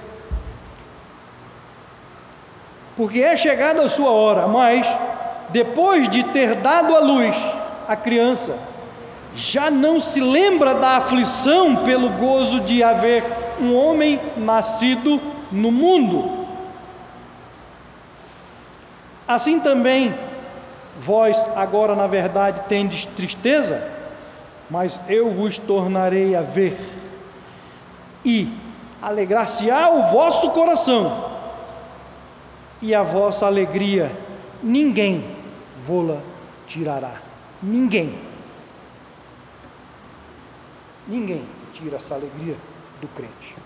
[2.97, 4.87] Porque é chegada a sua hora, mas
[5.51, 7.37] depois de ter dado a luz
[7.87, 8.59] a criança,
[9.35, 13.25] já não se lembra da aflição pelo gozo de haver
[13.61, 15.21] um homem nascido
[15.51, 16.47] no mundo.
[19.27, 20.15] Assim também,
[21.01, 23.91] vós agora na verdade tendes tristeza,
[24.71, 26.79] mas eu vos tornarei a ver,
[28.25, 28.53] e
[29.01, 31.25] alegrar-se-á o vosso coração,
[32.83, 34.13] e a vossa alegria
[34.63, 35.38] ninguém
[35.89, 36.21] vô-la
[36.67, 37.15] tirará.
[37.63, 38.15] Ninguém.
[41.07, 42.57] Ninguém tira essa alegria
[43.01, 43.57] do crente.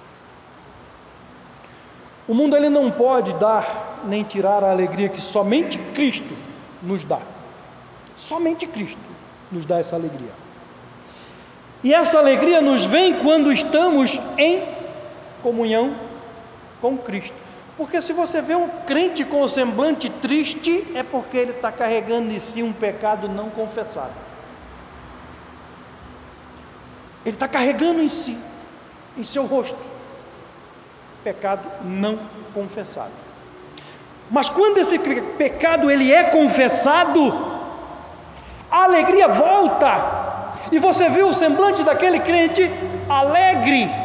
[2.29, 6.33] O mundo ele não pode dar nem tirar a alegria que somente Cristo
[6.81, 7.19] nos dá.
[8.17, 9.01] Somente Cristo
[9.51, 10.31] nos dá essa alegria.
[11.83, 14.63] E essa alegria nos vem quando estamos em
[15.43, 15.97] comunhão
[16.81, 17.42] com Cristo.
[17.83, 22.33] Porque se você vê um crente com o semblante triste, é porque ele está carregando
[22.33, 24.13] em si um pecado não confessado.
[27.27, 28.39] Ele está carregando em si,
[29.19, 29.77] em seu rosto,
[31.25, 32.21] pecado não
[32.55, 33.11] confessado.
[34.31, 34.97] Mas quando esse
[35.37, 37.35] pecado ele é confessado,
[38.71, 40.53] a alegria volta.
[40.71, 42.71] E você vê o semblante daquele crente
[43.09, 44.02] alegre.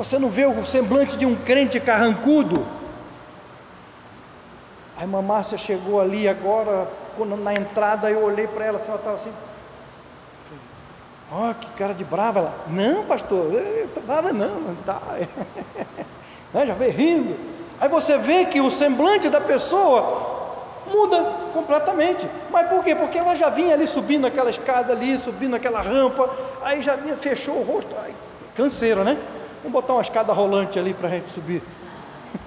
[0.00, 2.66] Você não vê o semblante de um crente carrancudo.
[4.96, 6.88] A irmã Márcia chegou ali agora,
[7.18, 9.30] quando na entrada eu olhei para ela, assim, ela estava assim.
[11.30, 12.38] Ó, oh, que cara de brava.
[12.38, 13.52] Ela, não, pastor,
[14.06, 15.02] brava não, não tá.
[16.54, 17.36] né, já veio rindo.
[17.78, 21.22] Aí você vê que o semblante da pessoa muda
[21.52, 22.26] completamente.
[22.50, 22.94] Mas por quê?
[22.94, 26.30] Porque ela já vinha ali subindo aquela escada ali, subindo aquela rampa,
[26.62, 27.94] aí já vinha, fechou o rosto.
[28.02, 28.14] Ai,
[28.54, 29.18] canseiro, né?
[29.62, 31.62] Vamos botar uma escada rolante ali para a gente subir.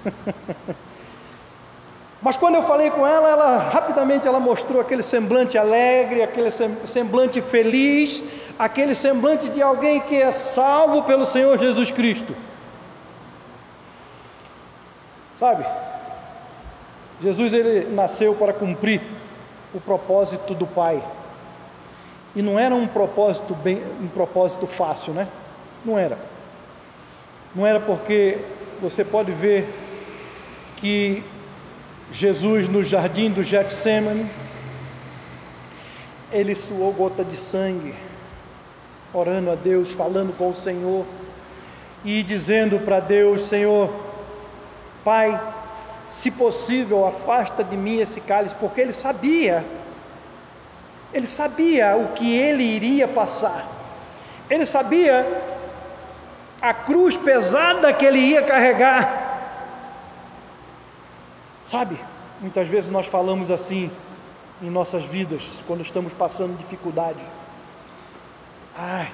[2.20, 7.42] Mas quando eu falei com ela, ela rapidamente ela mostrou aquele semblante alegre, aquele semblante
[7.42, 8.22] feliz,
[8.58, 12.34] aquele semblante de alguém que é salvo pelo Senhor Jesus Cristo.
[15.38, 15.66] Sabe?
[17.22, 19.02] Jesus ele nasceu para cumprir
[19.74, 21.02] o propósito do Pai.
[22.34, 25.28] E não era um propósito bem, um propósito fácil, né?
[25.84, 26.16] Não era.
[27.54, 28.38] Não era porque
[28.80, 29.68] você pode ver
[30.76, 31.22] que
[32.10, 34.28] Jesus no jardim do Getsemane,
[36.32, 37.94] ele suou gota de sangue,
[39.12, 41.06] orando a Deus, falando com o Senhor
[42.04, 43.88] e dizendo para Deus: Senhor,
[45.04, 45.40] Pai,
[46.08, 49.64] se possível, afasta de mim esse cálice, porque ele sabia,
[51.12, 53.68] ele sabia o que ele iria passar,
[54.50, 55.53] ele sabia
[56.60, 59.24] a cruz pesada que ele ia carregar,
[61.64, 61.98] Sabe,
[62.42, 63.90] muitas vezes nós falamos assim
[64.60, 67.20] em nossas vidas, quando estamos passando dificuldade.
[68.76, 69.10] Ai,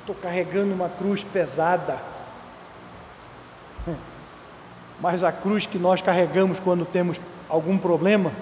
[0.00, 1.98] estou carregando uma cruz pesada.
[5.00, 8.32] Mas a cruz que nós carregamos quando temos algum problema,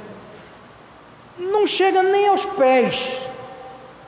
[1.36, 3.20] não chega nem aos pés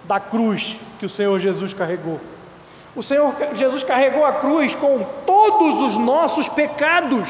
[0.05, 2.21] da cruz que o Senhor Jesus carregou.
[2.97, 7.29] O Senhor Jesus carregou a cruz com todos os nossos pecados.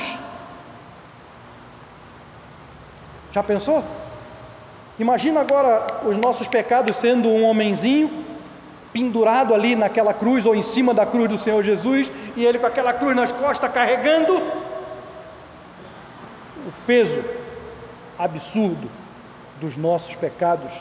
[3.33, 3.83] Já pensou?
[4.97, 8.25] Imagina agora os nossos pecados sendo um homenzinho
[8.93, 12.67] pendurado ali naquela cruz ou em cima da cruz do Senhor Jesus e ele com
[12.67, 14.37] aquela cruz nas costas carregando
[16.67, 17.23] o peso
[18.17, 18.89] absurdo
[19.61, 20.73] dos nossos pecados.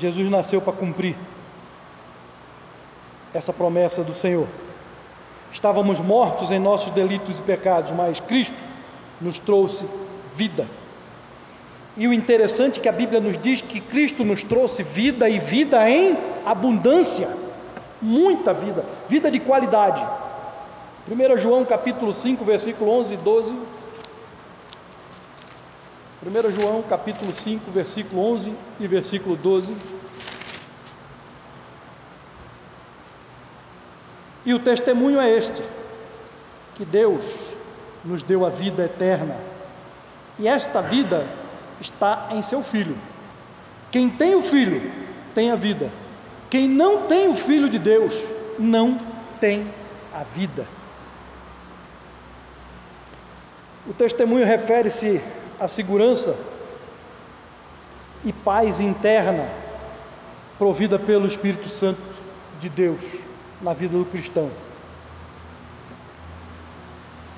[0.00, 1.14] Jesus nasceu para cumprir
[3.34, 4.48] essa promessa do Senhor.
[5.52, 8.56] Estávamos mortos em nossos delitos e pecados, mas Cristo
[9.20, 9.84] nos trouxe
[10.34, 10.66] vida.
[11.96, 15.38] E o interessante é que a Bíblia nos diz que Cristo nos trouxe vida e
[15.38, 17.28] vida em abundância,
[18.00, 20.02] muita vida, vida de qualidade.
[21.08, 23.54] 1 João capítulo 5, versículo 11 e 12.
[26.22, 29.74] 1 João capítulo 5, versículo 11 e versículo 12.
[34.44, 35.62] E o testemunho é este:
[36.74, 37.24] que Deus
[38.04, 39.34] nos deu a vida eterna.
[40.38, 41.26] E esta vida
[41.80, 42.98] está em seu Filho.
[43.90, 44.92] Quem tem o Filho
[45.34, 45.90] tem a vida.
[46.50, 48.14] Quem não tem o Filho de Deus
[48.58, 48.98] não
[49.40, 49.66] tem
[50.12, 50.66] a vida.
[53.86, 55.22] O testemunho refere-se
[55.60, 56.34] a segurança
[58.24, 59.46] e paz interna
[60.58, 62.00] provida pelo Espírito Santo
[62.58, 63.00] de Deus
[63.60, 64.50] na vida do cristão.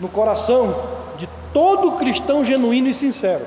[0.01, 3.45] No coração de todo cristão genuíno e sincero.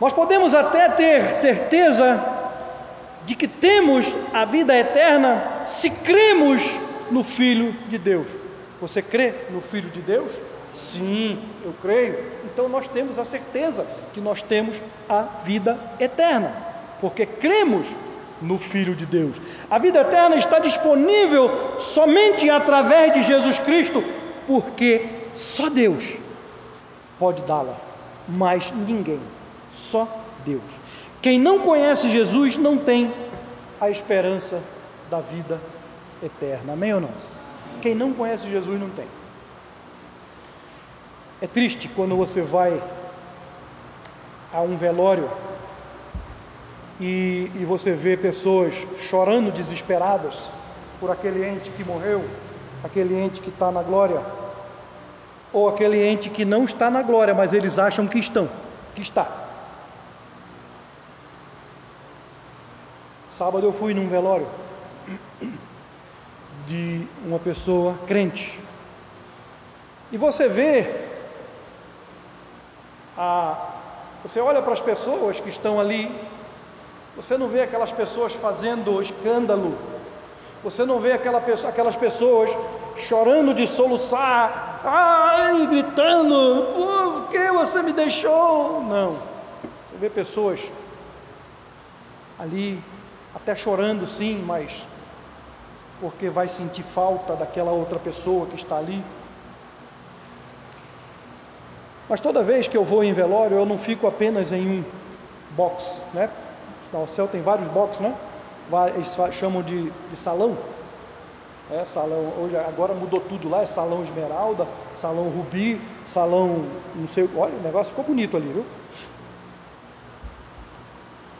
[0.00, 2.22] Nós podemos até ter certeza
[3.26, 6.62] de que temos a vida eterna se cremos
[7.10, 8.28] no Filho de Deus.
[8.80, 10.32] Você crê no Filho de Deus?
[10.78, 12.18] Sim, eu creio.
[12.44, 16.54] Então nós temos a certeza que nós temos a vida eterna,
[17.00, 17.86] porque cremos
[18.40, 19.40] no Filho de Deus.
[19.68, 24.02] A vida eterna está disponível somente através de Jesus Cristo,
[24.46, 25.04] porque
[25.34, 26.04] só Deus
[27.18, 27.76] pode dá-la,
[28.28, 29.20] mas ninguém,
[29.72, 30.06] só
[30.46, 30.62] Deus.
[31.20, 33.12] Quem não conhece Jesus não tem
[33.80, 34.62] a esperança
[35.10, 35.60] da vida
[36.22, 36.74] eterna.
[36.74, 37.10] Amém ou não?
[37.82, 39.17] Quem não conhece Jesus não tem.
[41.40, 42.82] É triste quando você vai
[44.52, 45.30] a um velório
[47.00, 50.48] e, e você vê pessoas chorando desesperadas
[50.98, 52.24] por aquele ente que morreu,
[52.82, 54.20] aquele ente que está na glória,
[55.52, 58.48] ou aquele ente que não está na glória, mas eles acham que estão,
[58.96, 59.46] que está.
[63.30, 64.48] Sábado eu fui num velório
[66.66, 68.58] de uma pessoa crente.
[70.10, 71.07] E você vê
[73.18, 73.56] a,
[74.22, 76.14] você olha para as pessoas que estão ali,
[77.16, 79.76] você não vê aquelas pessoas fazendo escândalo,
[80.62, 82.56] você não vê aquela pessoa, aquelas pessoas
[82.96, 88.82] chorando de soluçar, ai, gritando, por que você me deixou?
[88.84, 90.70] Não, você vê pessoas
[92.38, 92.80] ali,
[93.34, 94.86] até chorando sim, mas
[96.00, 99.02] porque vai sentir falta daquela outra pessoa que está ali.
[102.08, 104.84] Mas toda vez que eu vou em velório, eu não fico apenas em um
[105.50, 106.30] box, né?
[106.92, 108.14] O céu tem vários boxes, né?
[108.94, 110.56] Eles chamam de, de salão.
[111.70, 117.28] É, salão, hoje, agora mudou tudo lá, é salão esmeralda, salão rubi, salão, não sei,
[117.36, 118.64] olha, o negócio ficou bonito ali, viu?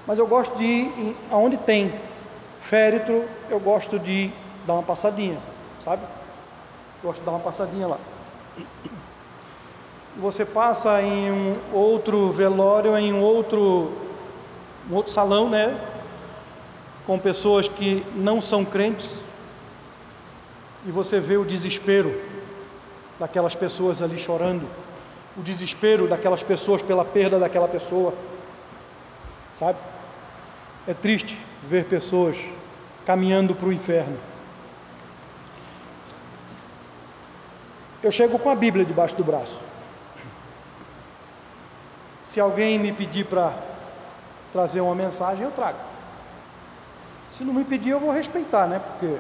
[0.07, 1.91] Mas eu gosto de ir aonde tem
[2.61, 4.31] féretro, eu gosto de
[4.67, 5.39] dar uma passadinha,
[5.83, 6.03] sabe?
[7.03, 7.99] Gosto de dar uma passadinha lá
[10.19, 13.93] você passa em um outro velório, em um outro,
[14.91, 15.81] um outro salão, né?
[17.07, 19.09] Com pessoas que não são crentes,
[20.85, 22.21] e você vê o desespero
[23.19, 24.69] daquelas pessoas ali chorando,
[25.37, 28.13] o desespero daquelas pessoas pela perda daquela pessoa,
[29.55, 29.79] sabe?
[30.87, 31.39] É triste
[31.69, 32.37] ver pessoas
[33.07, 34.17] caminhando para o inferno.
[38.03, 39.68] Eu chego com a Bíblia debaixo do braço.
[42.39, 43.53] Se alguém me pedir para
[44.53, 45.81] trazer uma mensagem, eu trago.
[47.33, 48.79] Se não me pedir, eu vou respeitar, né?
[48.79, 49.17] Porque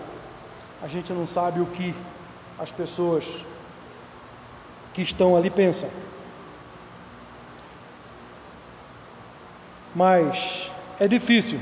[0.80, 1.92] a gente não sabe o que
[2.56, 3.24] as pessoas
[4.94, 5.88] que estão ali pensam.
[9.96, 11.58] Mas é difícil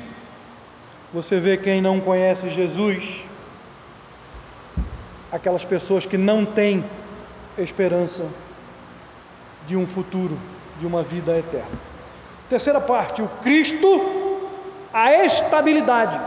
[1.10, 3.24] você ver quem não conhece Jesus,
[5.32, 6.84] aquelas pessoas que não têm
[7.56, 8.26] esperança
[9.66, 10.38] de um futuro
[10.78, 11.86] de uma vida eterna.
[12.48, 14.48] Terceira parte, o Cristo,
[14.92, 16.20] a estabilidade.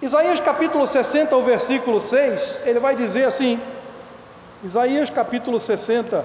[0.00, 3.60] Isaías capítulo 60, o versículo 6, ele vai dizer assim:
[4.64, 6.24] Isaías capítulo 60,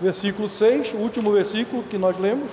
[0.00, 2.50] versículo 6, o último versículo que nós lemos.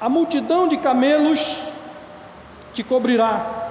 [0.00, 1.60] A multidão de camelos
[2.72, 3.68] te cobrirá,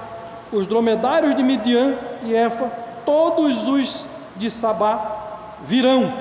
[0.52, 4.04] os dromedários de Midian e Efa todos os
[4.36, 6.12] de Sabá virão,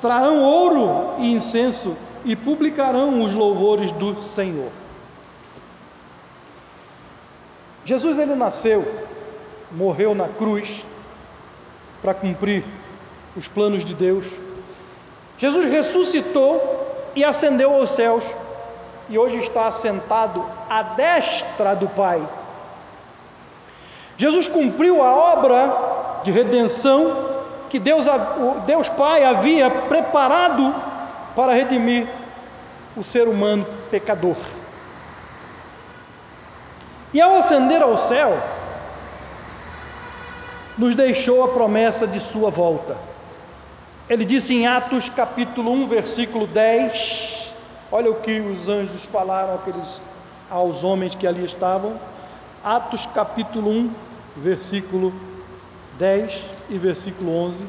[0.00, 4.72] trarão ouro e incenso e publicarão os louvores do Senhor.
[7.84, 8.84] Jesus ele nasceu,
[9.70, 10.84] morreu na cruz
[12.02, 12.64] para cumprir
[13.36, 14.26] os planos de Deus.
[15.38, 18.24] Jesus ressuscitou e ascendeu aos céus
[19.08, 22.20] e hoje está assentado à destra do Pai.
[24.18, 25.95] Jesus cumpriu a obra
[26.26, 27.36] de redenção
[27.70, 28.04] que Deus,
[28.66, 30.74] Deus Pai havia preparado
[31.36, 32.08] para redimir
[32.96, 34.36] o ser humano pecador.
[37.14, 38.36] E ao ascender ao céu,
[40.76, 42.96] nos deixou a promessa de sua volta.
[44.10, 47.52] Ele disse em Atos capítulo 1, versículo 10,
[47.92, 50.02] olha o que os anjos falaram àqueles,
[50.50, 51.94] aos homens que ali estavam.
[52.64, 53.90] Atos capítulo 1,
[54.36, 55.25] versículo 10.
[55.98, 57.64] 10 e versículo 11.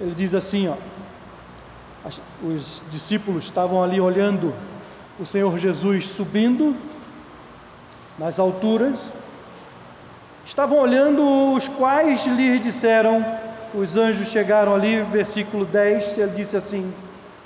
[0.00, 0.74] Ele diz assim, ó:
[2.42, 4.54] Os discípulos estavam ali olhando
[5.18, 6.74] o Senhor Jesus subindo
[8.18, 8.98] nas alturas,
[10.46, 13.24] estavam olhando os quais lhe disseram,
[13.74, 16.92] os anjos chegaram ali, versículo 10, ele disse assim: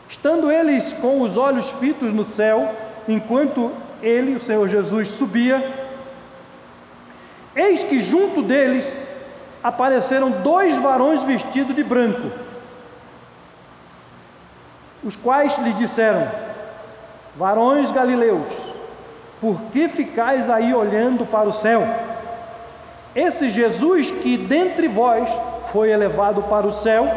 [0.08, 2.72] Estando eles com os olhos fitos no céu,
[3.08, 5.83] enquanto ele, o Senhor Jesus, subia,
[7.54, 9.08] eis que junto deles
[9.62, 12.30] apareceram dois varões vestidos de branco,
[15.02, 16.28] os quais lhe disseram:
[17.36, 18.46] Varões galileus,
[19.40, 21.82] por que ficais aí olhando para o céu?
[23.14, 25.28] Esse Jesus que dentre vós
[25.72, 27.08] foi elevado para o céu,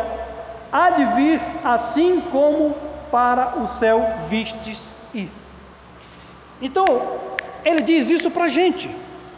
[0.71, 2.75] há de vir assim como
[3.11, 5.31] para o céu vistes ir.
[6.61, 7.01] Então,
[7.63, 8.89] ele diz isso para a gente: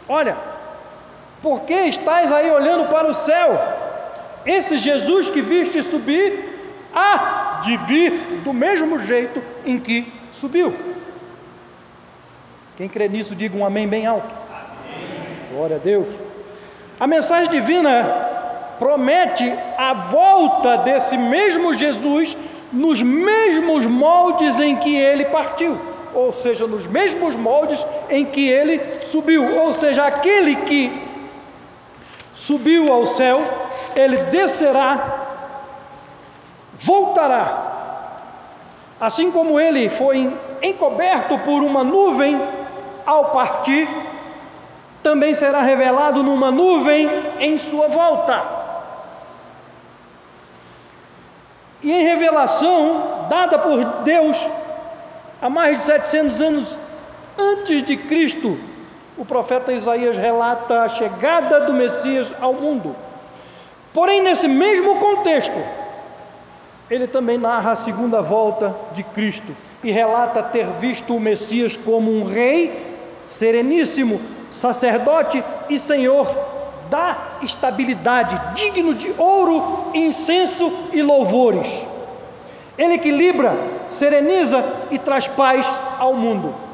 [0.08, 0.49] olha,
[1.42, 3.58] por que estáis aí olhando para o céu?
[4.44, 6.48] Esse Jesus que viste subir,
[6.94, 8.12] há de vir
[8.44, 10.74] do mesmo jeito em que subiu.
[12.76, 14.30] Quem crê nisso, diga um amém bem alto.
[14.50, 15.36] Amém.
[15.52, 16.06] Glória a Deus.
[16.98, 18.04] A mensagem divina
[18.78, 22.36] promete a volta desse mesmo Jesus
[22.72, 25.78] nos mesmos moldes em que ele partiu,
[26.14, 28.80] ou seja, nos mesmos moldes em que ele
[29.10, 31.09] subiu, ou seja, aquele que
[32.46, 33.40] subiu ao céu,
[33.94, 35.26] ele descerá,
[36.74, 37.70] voltará
[39.00, 40.30] Assim como ele foi
[40.62, 42.38] encoberto por uma nuvem
[43.06, 43.88] ao partir,
[45.02, 48.60] também será revelado numa nuvem em sua volta.
[51.82, 54.46] E em revelação dada por Deus
[55.40, 56.76] há mais de 700 anos
[57.38, 58.58] antes de Cristo,
[59.20, 62.96] o profeta Isaías relata a chegada do Messias ao mundo.
[63.92, 65.62] Porém, nesse mesmo contexto,
[66.90, 69.54] ele também narra a segunda volta de Cristo
[69.84, 72.96] e relata ter visto o Messias como um rei
[73.26, 76.26] sereníssimo, sacerdote e senhor
[76.88, 81.68] da estabilidade, digno de ouro, incenso e louvores.
[82.78, 83.52] Ele equilibra,
[83.86, 85.66] sereniza e traz paz
[85.98, 86.69] ao mundo.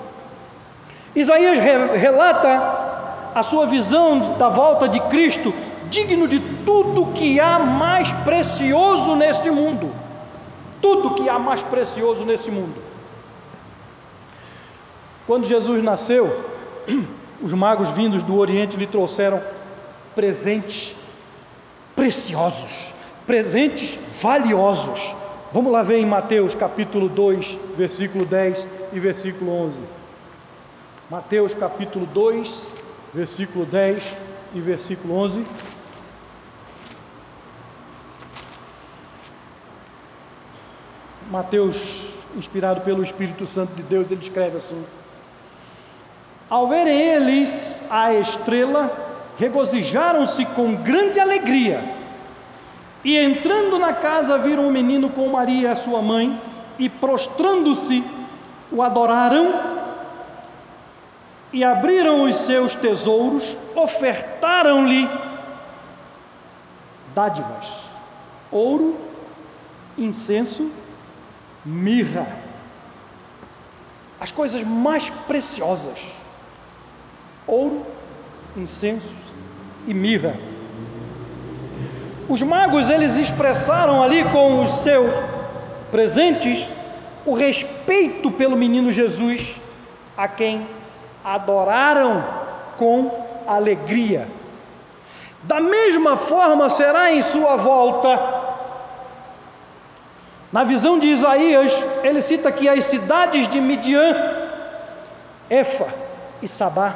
[1.17, 5.53] Isaías relata a sua visão da volta de Cristo,
[5.91, 10.07] digno de tudo que há mais precioso neste mundo
[10.81, 12.81] tudo que há mais precioso nesse mundo.
[15.27, 16.45] Quando Jesus nasceu,
[17.43, 19.43] os magos vindos do Oriente lhe trouxeram
[20.15, 20.95] presentes
[21.97, 22.95] preciosos,
[23.27, 25.15] presentes valiosos.
[25.53, 29.81] Vamos lá ver em Mateus capítulo 2, versículo 10 e versículo 11.
[31.09, 32.73] Mateus capítulo 2,
[33.15, 34.13] versículo 10
[34.57, 35.47] e versículo 11.
[41.31, 41.77] Mateus,
[42.35, 44.85] inspirado pelo Espírito Santo de Deus, ele escreve assim:
[46.51, 48.91] Ao verem eles a estrela,
[49.39, 51.85] regozijaram-se com grande alegria.
[53.05, 56.41] E entrando na casa, viram o menino com Maria, sua mãe,
[56.81, 58.03] e prostrando-se,
[58.73, 59.77] o adoraram.
[61.57, 65.09] E abriram os seus tesouros, ofertaram-lhe
[67.15, 67.67] dádivas,
[68.51, 68.95] ouro,
[69.97, 70.71] incenso
[71.65, 72.27] mirra,
[74.21, 75.99] as coisas mais preciosas:
[77.47, 77.87] ouro,
[78.55, 79.15] incenso
[79.87, 80.37] e mirra.
[82.29, 85.11] Os magos eles expressaram ali com os seus
[85.91, 86.69] presentes
[87.25, 89.59] o respeito pelo menino Jesus,
[90.15, 90.76] a quem
[91.27, 92.25] adoraram
[92.79, 93.11] com
[93.49, 94.29] alegria.
[95.43, 98.47] Da mesma forma será em sua volta
[100.53, 101.73] na visão de Isaías,
[102.05, 104.15] ele cita que as cidades de Midian,
[105.51, 105.89] Efa
[106.41, 106.95] e Sabá,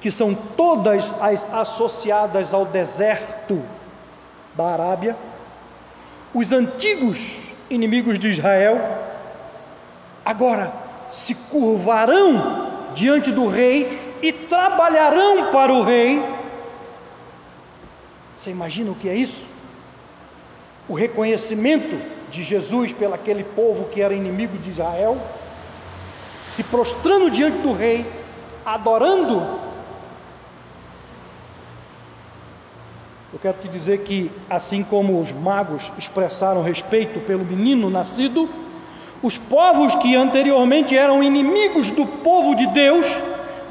[0.00, 3.60] que são todas as associadas ao deserto
[4.54, 5.16] da Arábia,
[6.34, 7.38] os antigos
[7.70, 8.78] inimigos de Israel,
[10.24, 10.72] agora
[11.10, 16.22] se curvarão diante do rei e trabalharão para o rei.
[18.36, 19.46] Você imagina o que é isso?
[20.88, 25.20] O reconhecimento de Jesus pelaquele povo que era inimigo de Israel,
[26.48, 28.06] se prostrando diante do rei,
[28.64, 29.58] adorando.
[33.32, 38.48] Eu quero te dizer que, assim como os magos expressaram respeito pelo menino nascido,
[39.22, 43.06] os povos que anteriormente eram inimigos do povo de Deus,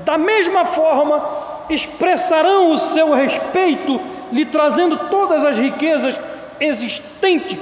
[0.03, 1.23] da mesma forma
[1.69, 3.99] expressarão o seu respeito,
[4.31, 6.17] lhe trazendo todas as riquezas
[6.59, 7.57] existentes,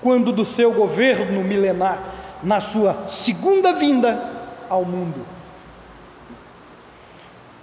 [0.00, 1.98] quando do seu governo milenar,
[2.42, 4.30] na sua segunda vinda
[4.68, 5.24] ao mundo.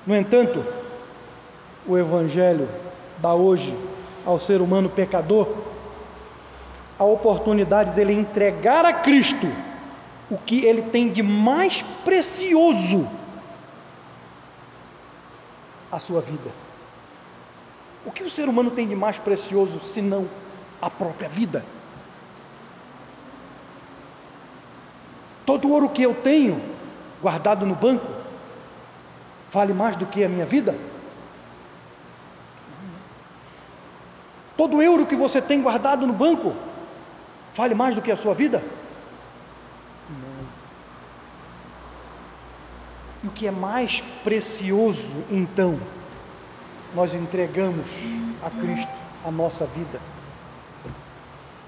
[0.05, 0.65] No entanto,
[1.85, 2.67] o Evangelho
[3.17, 3.75] dá hoje
[4.25, 5.47] ao ser humano pecador
[6.99, 9.47] a oportunidade dele entregar a Cristo
[10.29, 13.07] o que ele tem de mais precioso
[15.89, 16.51] a sua vida.
[18.05, 20.27] O que o ser humano tem de mais precioso senão
[20.81, 21.65] a própria vida?
[25.45, 26.61] Todo o ouro que eu tenho
[27.21, 28.07] guardado no banco
[29.51, 30.75] vale mais do que a minha vida?
[34.55, 36.53] Todo euro que você tem guardado no banco
[37.59, 38.63] vale mais do que a sua vida?
[40.09, 40.47] Não.
[43.21, 45.77] E o que é mais precioso, então,
[46.95, 47.89] nós entregamos
[48.41, 48.89] a Cristo
[49.25, 49.99] a nossa vida.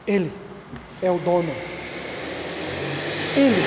[0.08, 0.32] Ele
[1.02, 1.54] é o dono.
[3.36, 3.62] Ele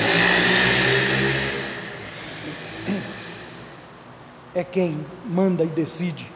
[4.55, 6.27] é quem manda e decide,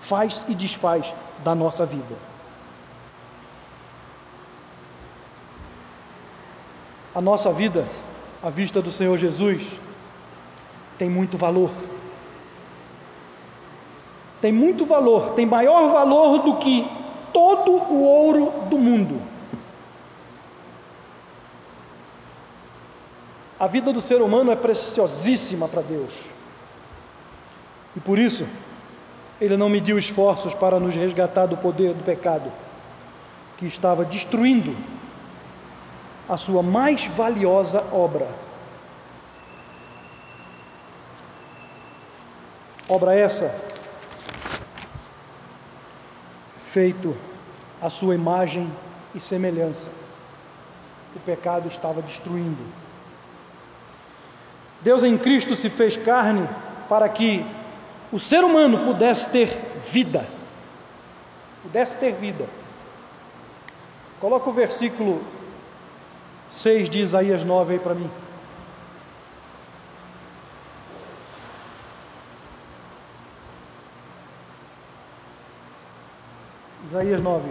[0.00, 2.16] faz e desfaz da nossa vida.
[7.16, 7.88] A nossa vida,
[8.42, 9.62] à vista do Senhor Jesus,
[10.98, 11.70] tem muito valor.
[14.38, 16.86] Tem muito valor, tem maior valor do que
[17.32, 19.18] todo o ouro do mundo.
[23.58, 26.26] A vida do ser humano é preciosíssima para Deus.
[27.96, 28.46] E por isso,
[29.40, 32.52] Ele não mediu esforços para nos resgatar do poder do pecado,
[33.56, 34.76] que estava destruindo
[36.28, 38.28] a sua mais valiosa obra.
[42.88, 43.54] Obra essa,
[46.72, 47.16] feito
[47.80, 48.70] a sua imagem
[49.14, 49.90] e semelhança.
[51.14, 52.62] O pecado estava destruindo.
[54.82, 56.48] Deus em Cristo se fez carne
[56.88, 57.44] para que
[58.12, 59.48] o ser humano pudesse ter
[59.90, 60.26] vida.
[61.62, 62.46] Pudesse ter vida.
[64.20, 65.20] Coloca o versículo
[66.48, 68.10] 6 de Isaías 9 aí para mim.
[76.88, 77.50] Isaías 9,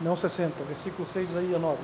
[0.00, 1.78] não 60, versículo 6 de Isaías 9.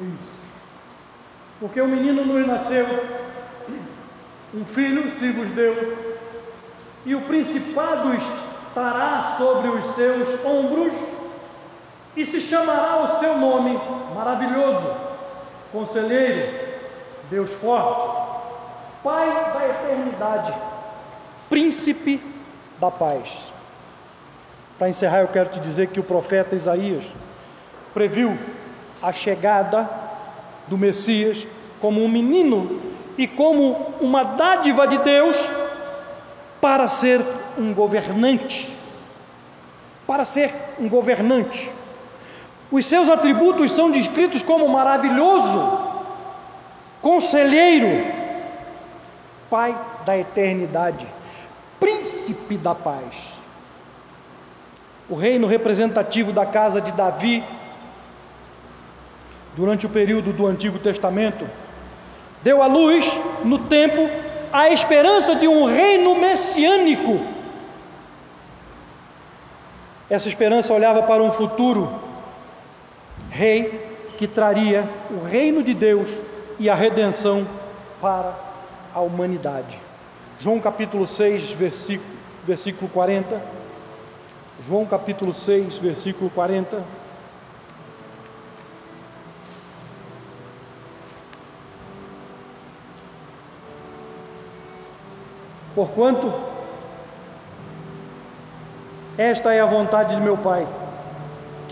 [0.00, 0.42] Isso.
[1.60, 2.86] Porque o menino nos nasceu,
[4.52, 5.96] um filho se vos deu,
[7.06, 11.11] e o principado estará sobre os seus ombros
[12.16, 13.78] e se chamará o seu nome
[14.14, 14.94] maravilhoso,
[15.72, 16.52] conselheiro,
[17.30, 18.22] Deus forte,
[19.02, 20.54] Pai da eternidade,
[21.50, 22.22] príncipe
[22.78, 23.36] da paz.
[24.78, 27.04] Para encerrar, eu quero te dizer que o profeta Isaías
[27.92, 28.38] previu
[29.02, 29.90] a chegada
[30.68, 31.44] do Messias
[31.80, 32.80] como um menino
[33.18, 35.36] e como uma dádiva de Deus
[36.60, 37.20] para ser
[37.58, 38.72] um governante.
[40.06, 41.72] Para ser um governante.
[42.72, 45.78] Os seus atributos são descritos como maravilhoso,
[47.02, 48.22] conselheiro,
[49.50, 51.06] Pai da eternidade,
[51.78, 53.34] príncipe da paz.
[55.10, 57.44] O reino representativo da casa de Davi,
[59.54, 61.46] durante o período do Antigo Testamento,
[62.42, 63.06] deu à luz,
[63.44, 64.08] no tempo,
[64.50, 67.20] a esperança de um reino messiânico.
[70.08, 72.01] Essa esperança olhava para um futuro
[73.32, 76.08] rei que traria o reino de Deus
[76.58, 77.46] e a redenção
[77.98, 78.34] para
[78.94, 79.80] a humanidade.
[80.38, 82.10] João capítulo 6, versículo,
[82.46, 83.40] versículo 40.
[84.66, 86.82] João capítulo 6, versículo 40.
[95.74, 96.34] Porquanto
[99.16, 100.66] esta é a vontade de meu Pai,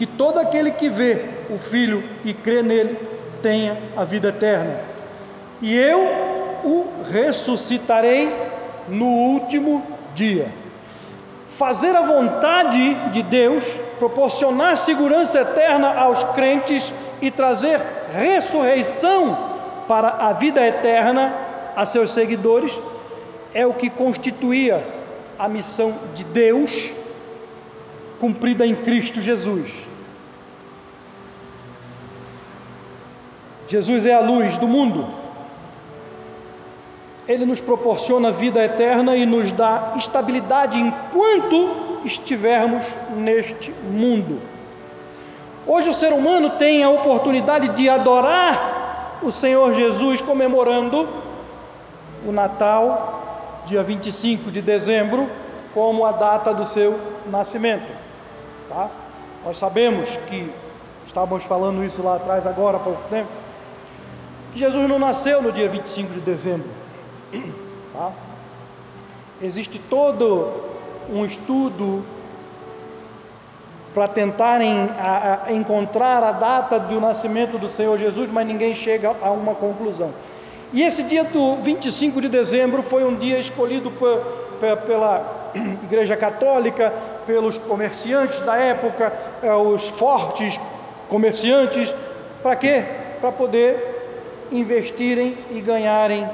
[0.01, 2.96] que todo aquele que vê o Filho e crê nele
[3.42, 4.80] tenha a vida eterna.
[5.61, 6.01] E eu
[6.64, 8.34] o ressuscitarei
[8.88, 9.84] no último
[10.14, 10.48] dia.
[11.59, 13.62] Fazer a vontade de Deus,
[13.98, 16.90] proporcionar segurança eterna aos crentes
[17.20, 19.36] e trazer ressurreição
[19.86, 21.30] para a vida eterna
[21.76, 22.72] a seus seguidores,
[23.53, 24.82] é o que constituía
[25.38, 26.90] a missão de Deus
[28.18, 29.89] cumprida em Cristo Jesus.
[33.71, 35.07] Jesus é a luz do mundo.
[37.29, 42.85] Ele nos proporciona vida eterna e nos dá estabilidade enquanto estivermos
[43.16, 44.41] neste mundo.
[45.64, 51.09] Hoje o ser humano tem a oportunidade de adorar o Senhor Jesus comemorando
[52.27, 55.29] o Natal, dia 25 de dezembro,
[55.73, 57.87] como a data do seu nascimento.
[58.68, 58.89] Tá?
[59.45, 60.53] Nós sabemos que,
[61.07, 63.39] estávamos falando isso lá atrás, agora há pouco tempo,
[64.55, 66.68] Jesus não nasceu no dia 25 de dezembro.
[67.92, 68.11] Tá?
[69.42, 70.53] Existe todo
[71.09, 72.05] um estudo
[73.94, 79.14] para tentarem a, a encontrar a data do nascimento do Senhor Jesus, mas ninguém chega
[79.20, 80.12] a uma conclusão.
[80.72, 84.18] E esse dia do 25 de dezembro foi um dia escolhido por,
[84.86, 85.51] pela
[85.84, 86.92] Igreja Católica,
[87.26, 90.61] pelos comerciantes da época, eh, os fortes
[91.09, 91.92] comerciantes,
[92.40, 92.84] para quê?
[93.20, 93.99] Para poder
[94.51, 96.28] investirem e ganharem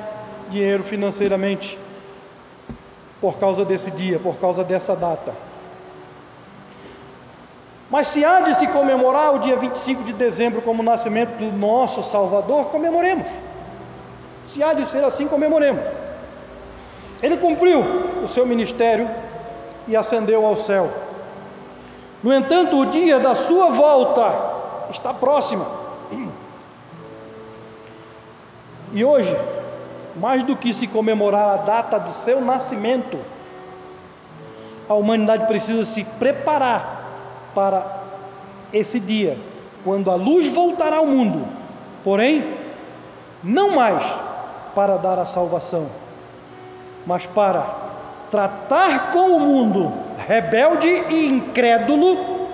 [0.50, 1.78] dinheiro financeiramente
[3.20, 5.34] por causa desse dia, por causa dessa data.
[7.90, 11.56] Mas se há de se comemorar o dia 25 de dezembro como o nascimento do
[11.56, 13.28] nosso Salvador, comemoremos.
[14.44, 15.84] Se há de ser assim, comemoremos.
[17.22, 17.80] Ele cumpriu
[18.22, 19.08] o seu ministério
[19.88, 20.90] e ascendeu ao céu.
[22.22, 24.34] No entanto, o dia da sua volta
[24.90, 25.64] está próximo.
[28.96, 29.36] E hoje,
[30.16, 33.18] mais do que se comemorar a data do seu nascimento,
[34.88, 37.04] a humanidade precisa se preparar
[37.54, 38.04] para
[38.72, 39.36] esse dia,
[39.84, 41.46] quando a luz voltará ao mundo,
[42.02, 42.42] porém,
[43.44, 44.02] não mais
[44.74, 45.88] para dar a salvação,
[47.06, 47.66] mas para
[48.30, 49.92] tratar com o mundo
[50.26, 52.48] rebelde e incrédulo,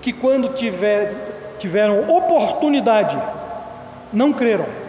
[0.00, 3.20] que quando tiver, tiveram oportunidade,
[4.12, 4.85] não creram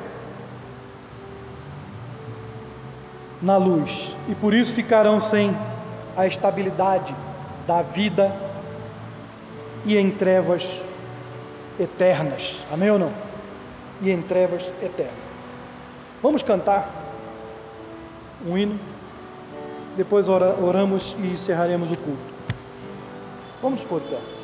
[3.41, 5.55] na luz e por isso ficarão sem
[6.15, 7.15] a estabilidade
[7.67, 8.33] da vida
[9.85, 10.81] e em trevas
[11.79, 12.65] eternas.
[12.71, 13.11] Amém ou não?
[14.01, 15.13] E em trevas eternas.
[16.21, 16.89] Vamos cantar
[18.45, 18.79] um hino,
[19.95, 22.38] depois oramos e encerraremos o culto.
[23.61, 24.36] Vamos por pé.